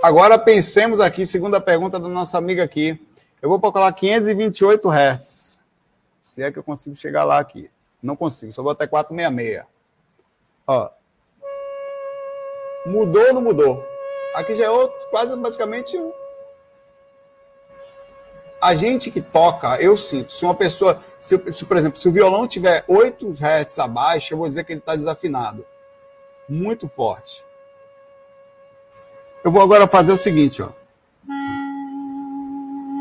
[0.03, 3.01] Agora pensemos aqui, segunda pergunta da nossa amiga aqui.
[3.41, 5.41] Eu vou colocar 528 Hz.
[6.33, 7.70] Se é que eu consigo chegar lá aqui.
[8.03, 9.66] Não consigo, só vou até 466.
[10.66, 10.89] Ó.
[12.87, 13.87] Mudou ou não mudou?
[14.35, 16.11] Aqui já é outro, quase basicamente um,
[18.62, 22.12] a gente que toca, eu sinto, se uma pessoa, se, se por exemplo, se o
[22.12, 25.66] violão tiver 8 Hz abaixo, eu vou dizer que ele está desafinado.
[26.49, 27.45] Muito forte.
[29.45, 30.70] Eu vou agora fazer o seguinte, ó.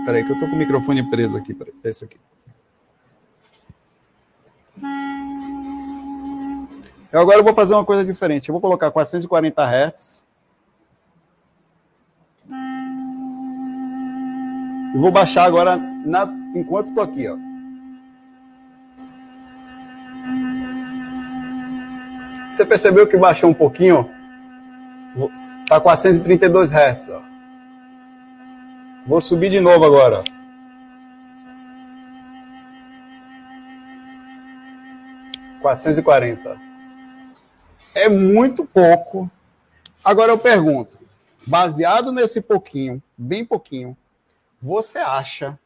[0.03, 1.53] Peraí, que eu tô com o microfone preso aqui.
[1.53, 2.19] Peraí, esse aqui.
[7.11, 8.47] Eu agora vou fazer uma coisa diferente.
[8.47, 10.23] Eu vou colocar 440 Hz.
[14.93, 17.37] E vou baixar agora na, enquanto estou aqui, ó.
[22.49, 24.09] Você percebeu que baixou um pouquinho?
[25.67, 27.21] Tá 432 Hz, ó.
[29.05, 30.23] Vou subir de novo agora.
[35.61, 36.70] Quatrocentos e quarenta.
[37.93, 39.29] É muito pouco.
[40.03, 40.97] Agora eu pergunto,
[41.45, 43.95] baseado nesse pouquinho, bem pouquinho,
[44.61, 45.59] você acha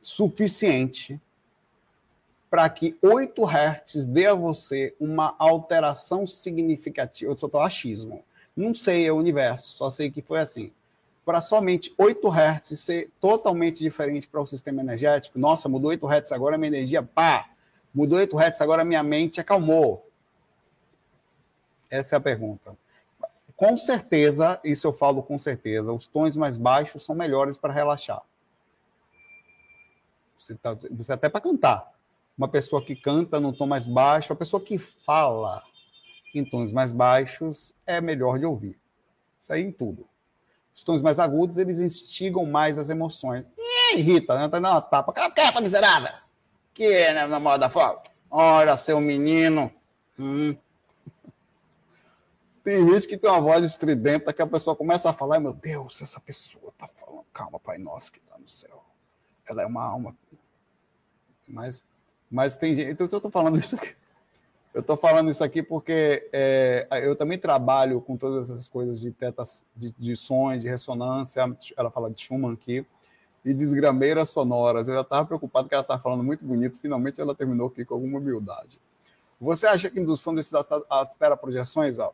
[0.00, 1.20] suficiente
[2.48, 7.30] para que 8 Hz dê a você uma alteração significativa?
[7.30, 8.24] Eu só estou achismo.
[8.56, 10.72] Não sei, é o universo, só sei que foi assim.
[11.24, 16.32] Para somente 8 Hz ser totalmente diferente para o sistema energético, nossa, mudou 8 Hz
[16.32, 17.50] agora minha energia, pá!
[17.92, 20.05] Mudou 8 Hz agora minha mente acalmou.
[21.90, 22.76] Essa é a pergunta
[23.56, 28.22] com certeza, isso eu falo com certeza, os tons mais baixos são melhores para relaxar.
[30.36, 31.92] Você, tá, você até para cantar.
[32.36, 35.62] Uma pessoa que canta no tom mais baixo, a pessoa que fala
[36.34, 38.78] em tons mais baixos é melhor de ouvir.
[39.40, 40.06] Isso aí em tudo.
[40.74, 43.46] Os tons mais agudos, eles instigam mais as emoções.
[43.56, 44.46] E irrita, né?
[44.48, 45.14] Tá uma tapa.
[45.14, 46.12] Cala a miserável!
[46.74, 48.02] Que é, né, na moda fogo?
[48.30, 49.72] Olha, seu menino.
[50.18, 50.54] Hum.
[52.66, 56.02] Tem gente que tem uma voz estridente, que a pessoa começa a falar, meu Deus,
[56.02, 58.82] essa pessoa está falando, calma, Pai Nosso que está no céu.
[59.48, 60.16] Ela é uma alma.
[61.46, 61.84] Mas,
[62.28, 62.90] mas tem gente.
[62.90, 63.94] Então, eu estou falando isso aqui.
[64.74, 69.12] Eu estou falando isso aqui porque é, eu também trabalho com todas essas coisas de
[69.12, 71.44] tetas, de, de sons, de ressonância.
[71.76, 72.84] Ela fala de Schumann aqui
[73.44, 74.88] e desgrameiras sonoras.
[74.88, 76.80] Eu já estava preocupado que ela estava falando muito bonito.
[76.80, 78.80] Finalmente ela terminou aqui com alguma humildade.
[79.40, 80.52] Você acha que a indução desses
[81.40, 82.12] projeções, ó,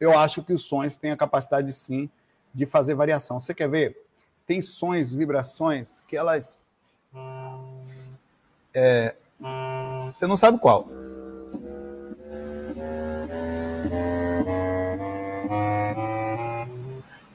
[0.00, 2.10] eu acho que os sons têm a capacidade, sim,
[2.52, 3.40] de fazer variação.
[3.40, 3.96] Você quer ver?
[4.46, 6.58] Tem sons, vibrações que elas.
[8.72, 9.14] É,
[10.12, 10.88] você não sabe qual.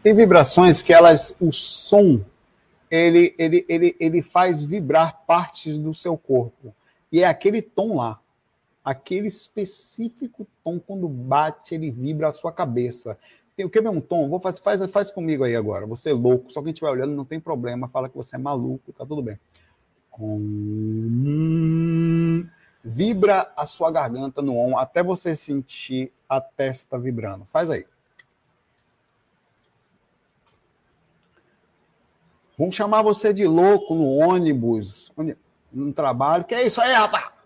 [0.01, 2.24] Tem vibrações que elas, o som,
[2.89, 6.74] ele, ele, ele, ele faz vibrar partes do seu corpo.
[7.12, 8.20] E é aquele tom lá
[8.89, 13.15] aquele específico tom, quando bate, ele vibra a sua cabeça.
[13.55, 14.27] Tem, quer ver um tom?
[14.27, 15.85] Vou fazer, faz, faz comigo aí agora.
[15.85, 18.91] Você é louco, só quem estiver olhando não tem problema, fala que você é maluco,
[18.93, 19.39] tá tudo bem.
[20.19, 21.37] Hum,
[22.83, 27.45] Vibra a sua garganta no on até você sentir a testa vibrando.
[27.45, 27.85] Faz aí.
[32.57, 35.13] Vão chamar você de louco no ônibus,
[35.71, 36.43] no trabalho.
[36.43, 37.38] Que é isso aí, rapaz?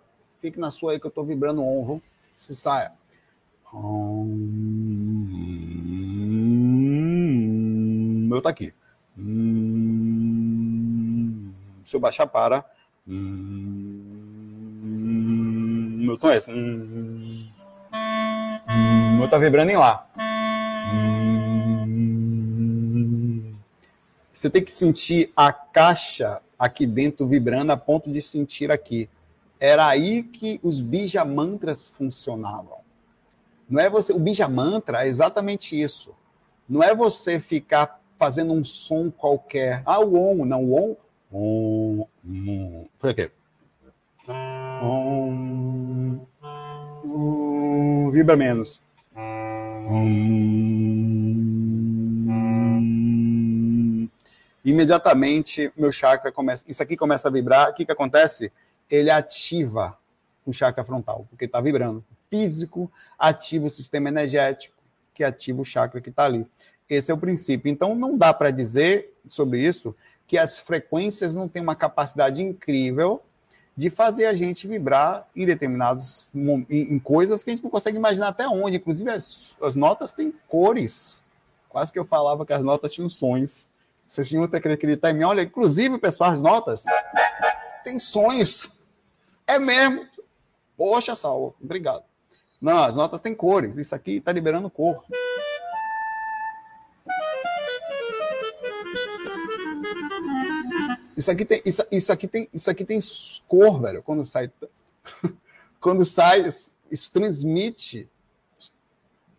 [0.43, 2.01] Fique na sua aí que eu tô vibrando on,
[2.35, 2.91] Se saia.
[3.73, 4.27] Hum,
[8.29, 8.73] meu tá aqui.
[9.17, 10.33] Hum,
[11.85, 12.65] se eu baixar para.
[13.07, 14.01] Hum,
[16.05, 16.51] meu tom é esse.
[16.51, 17.47] Hum,
[19.17, 20.05] meu tá vibrando em lá.
[24.33, 29.07] Você tem que sentir a caixa aqui dentro vibrando a ponto de sentir aqui.
[29.63, 32.79] Era aí que os bija mantras funcionavam.
[33.69, 36.13] Não é você, o bija mantra é exatamente isso.
[36.67, 39.81] Não é você ficar fazendo um som qualquer.
[39.85, 40.97] Ah, o on, não, o on.
[41.31, 42.85] on, on.
[42.97, 43.31] Foi aqui.
[44.27, 46.19] On,
[47.05, 48.81] on, vibra menos.
[54.65, 56.63] imediatamente meu chakra começa.
[56.67, 57.69] Isso aqui começa a vibrar.
[57.69, 58.51] O que, que acontece?
[58.89, 59.97] Ele ativa
[60.45, 62.03] o chakra frontal, porque está vibrando.
[62.29, 64.75] Físico ativa o sistema energético,
[65.13, 66.45] que ativa o chakra que está ali.
[66.89, 67.69] Esse é o princípio.
[67.69, 69.95] Então, não dá para dizer sobre isso
[70.27, 73.21] que as frequências não têm uma capacidade incrível
[73.75, 77.97] de fazer a gente vibrar em determinados em, em coisas que a gente não consegue
[77.97, 78.77] imaginar até onde.
[78.77, 81.23] Inclusive, as, as notas têm cores.
[81.69, 83.67] Quase que eu falava que as notas tinham sonhos.
[84.07, 85.23] Vocês tinham que acreditar em mim.
[85.23, 86.83] Olha, inclusive, pessoal, as notas
[87.83, 88.69] têm sonhos.
[89.45, 90.07] É mesmo.
[90.77, 92.03] Poxa, Salvo, obrigado.
[92.59, 93.77] Não, as notas têm cores.
[93.77, 95.03] Isso aqui está liberando cor.
[101.15, 102.99] Isso aqui tem, isso, isso aqui tem, isso aqui tem
[103.47, 104.01] cor, velho.
[104.01, 104.51] Quando sai,
[105.79, 106.47] quando sai,
[106.89, 108.09] isso transmite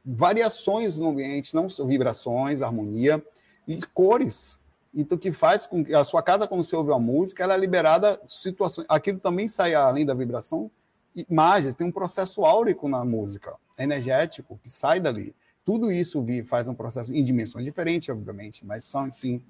[0.04, 3.24] variações no ambiente, não vibrações, harmonia
[3.66, 4.60] e cores.
[4.94, 7.58] Então, que faz com que a sua casa, quando você ouve a música, ela é
[7.58, 8.86] liberada situações.
[8.88, 10.70] Aquilo também sai além da vibração,
[11.14, 15.34] imagens, tem um processo áurico na música, energético, que sai dali.
[15.64, 19.42] Tudo isso faz um processo em dimensões diferentes, obviamente, mas são, sim.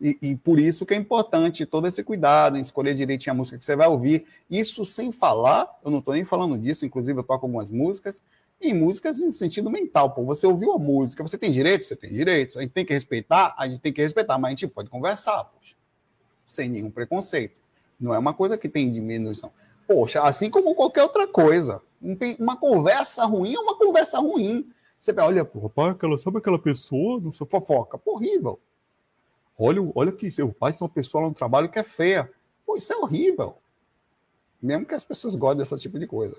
[0.00, 3.58] E, e, por isso que é importante todo esse cuidado em escolher direitinho a música
[3.58, 4.26] que você vai ouvir.
[4.50, 8.22] Isso sem falar, eu não estou nem falando disso, inclusive eu toco algumas músicas,
[8.68, 10.10] em músicas em sentido mental.
[10.12, 11.84] Pô, você ouviu a música, você tem direito?
[11.84, 12.58] Você tem direito.
[12.58, 13.54] A gente tem que respeitar?
[13.58, 15.74] A gente tem que respeitar, mas a gente pode conversar, poxa,
[16.44, 17.60] sem nenhum preconceito.
[17.98, 19.52] Não é uma coisa que tem diminuição.
[19.86, 21.82] Poxa, assim como qualquer outra coisa.
[22.38, 24.68] Uma conversa ruim é uma conversa ruim.
[24.98, 27.98] Você olha, pô, rapaz, aquela, sabe aquela pessoa, não sou fofoca?
[27.98, 28.60] Pô, horrível.
[29.58, 32.30] Olha, olha que seu pai tem uma pessoa lá no trabalho que é feia.
[32.64, 33.56] Pô, isso é horrível.
[34.60, 36.36] Mesmo que as pessoas gostem desse tipo de coisa.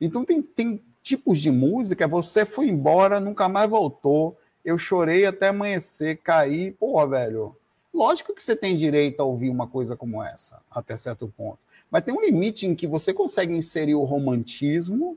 [0.00, 4.36] Então tem, tem tipos de música, você foi embora, nunca mais voltou.
[4.64, 6.72] Eu chorei até amanhecer, caí.
[6.72, 7.56] Porra, velho.
[7.92, 11.58] Lógico que você tem direito a ouvir uma coisa como essa, até certo ponto.
[11.90, 15.16] Mas tem um limite em que você consegue inserir o romantismo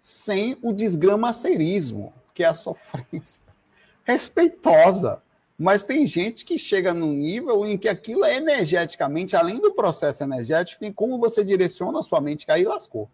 [0.00, 3.42] sem o desgramacerismo, que é a sofrência
[4.02, 5.22] respeitosa.
[5.58, 10.22] Mas tem gente que chega num nível em que aquilo é energeticamente, além do processo
[10.22, 13.10] energético, tem como você direciona a sua mente que aí lascou.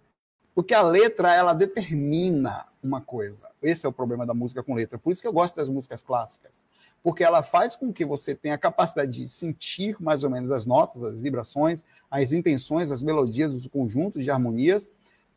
[0.56, 3.46] Porque a letra, ela determina uma coisa.
[3.60, 4.98] Esse é o problema da música com letra.
[4.98, 6.64] Por isso que eu gosto das músicas clássicas.
[7.02, 10.64] Porque ela faz com que você tenha a capacidade de sentir mais ou menos as
[10.64, 14.88] notas, as vibrações, as intenções, as melodias, os conjuntos de harmonias,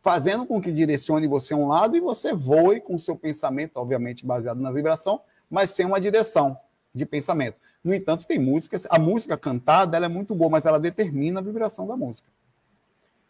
[0.02, 4.26] fazendo com que direcione você a um lado e você voe com seu pensamento, obviamente
[4.26, 6.58] baseado na vibração, mas sem uma direção
[6.96, 7.58] de pensamento.
[7.84, 11.44] No entanto, tem músicas, a música cantada ela é muito boa, mas ela determina a
[11.44, 12.30] vibração da música.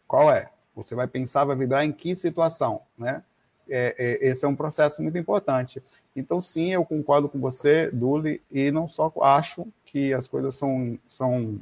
[0.06, 0.52] Qual é?
[0.74, 3.22] Você vai pensar, vai vibrar em que situação, né?
[3.68, 5.80] É, é, esse é um processo muito importante.
[6.14, 10.98] Então, sim, eu concordo com você, Duli, e não só acho que as coisas são,
[11.06, 11.60] são.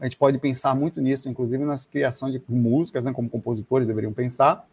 [0.00, 4.12] A gente pode pensar muito nisso, inclusive nas criações de músicas, né, como compositores deveriam
[4.12, 4.66] pensar,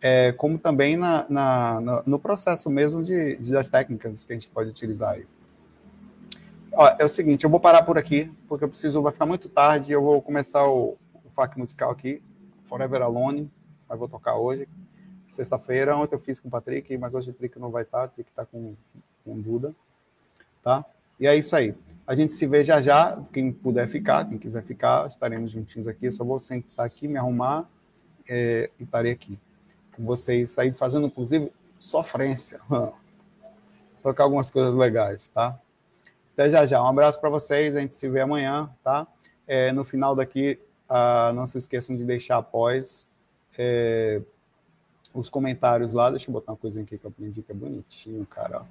[0.00, 4.36] é, como também na, na, na, no processo mesmo de, de, das técnicas que a
[4.36, 5.26] gente pode utilizar aí.
[6.72, 9.48] Ó, é o seguinte, eu vou parar por aqui, porque eu preciso, vai ficar muito
[9.48, 12.20] tarde, eu vou começar o, o FAQ musical aqui.
[12.66, 13.50] Forever Alone,
[13.88, 14.68] mas vou tocar hoje.
[15.28, 18.08] Sexta-feira, ontem eu fiz com o Patrick, mas hoje o Patrick não vai estar, o
[18.08, 18.74] Patrick está com,
[19.24, 19.74] com Duda.
[20.62, 20.84] Tá?
[21.18, 21.74] E é isso aí.
[22.06, 23.20] A gente se vê já já.
[23.32, 26.06] Quem puder ficar, quem quiser ficar, estaremos juntinhos aqui.
[26.06, 27.68] Eu só vou sentar aqui, me arrumar
[28.28, 29.38] é, e estarei aqui.
[29.94, 32.60] Com vocês aí fazendo, inclusive, sofrência.
[34.02, 35.58] Tocar algumas coisas legais, tá?
[36.32, 36.82] Até já já.
[36.82, 37.74] Um abraço para vocês.
[37.74, 39.06] A gente se vê amanhã, tá?
[39.46, 43.06] É, no final daqui Ah, não se esqueçam de deixar após
[43.58, 44.22] é,
[45.12, 46.10] os comentários lá.
[46.10, 48.64] Deixa eu botar uma coisa aqui que eu aprendi que é bonitinho, cara.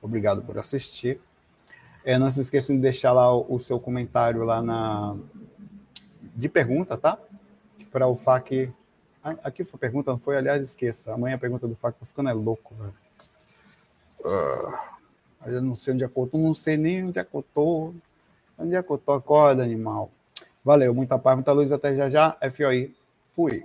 [0.00, 1.20] Obrigado por assistir.
[2.04, 5.16] É, não se esqueçam de deixar lá o, o seu comentário lá na
[6.34, 7.18] de pergunta, tá?
[7.90, 8.18] Para o.
[9.22, 10.36] Ah, aqui foi pergunta, não foi?
[10.36, 11.12] Aliás, esqueça.
[11.12, 12.94] Amanhã a pergunta do FAQ tá ficando é louco, velho.
[14.20, 14.98] Uh,
[15.46, 17.92] eu não sei onde é eu tô, não sei nem onde é eu tô.
[18.58, 19.12] Onde é que eu tô?
[19.12, 20.10] Acorda, animal.
[20.64, 21.70] Valeu, muita paz, muita luz.
[21.70, 22.36] Até já já.
[22.50, 22.94] FOI.
[23.30, 23.64] Fui.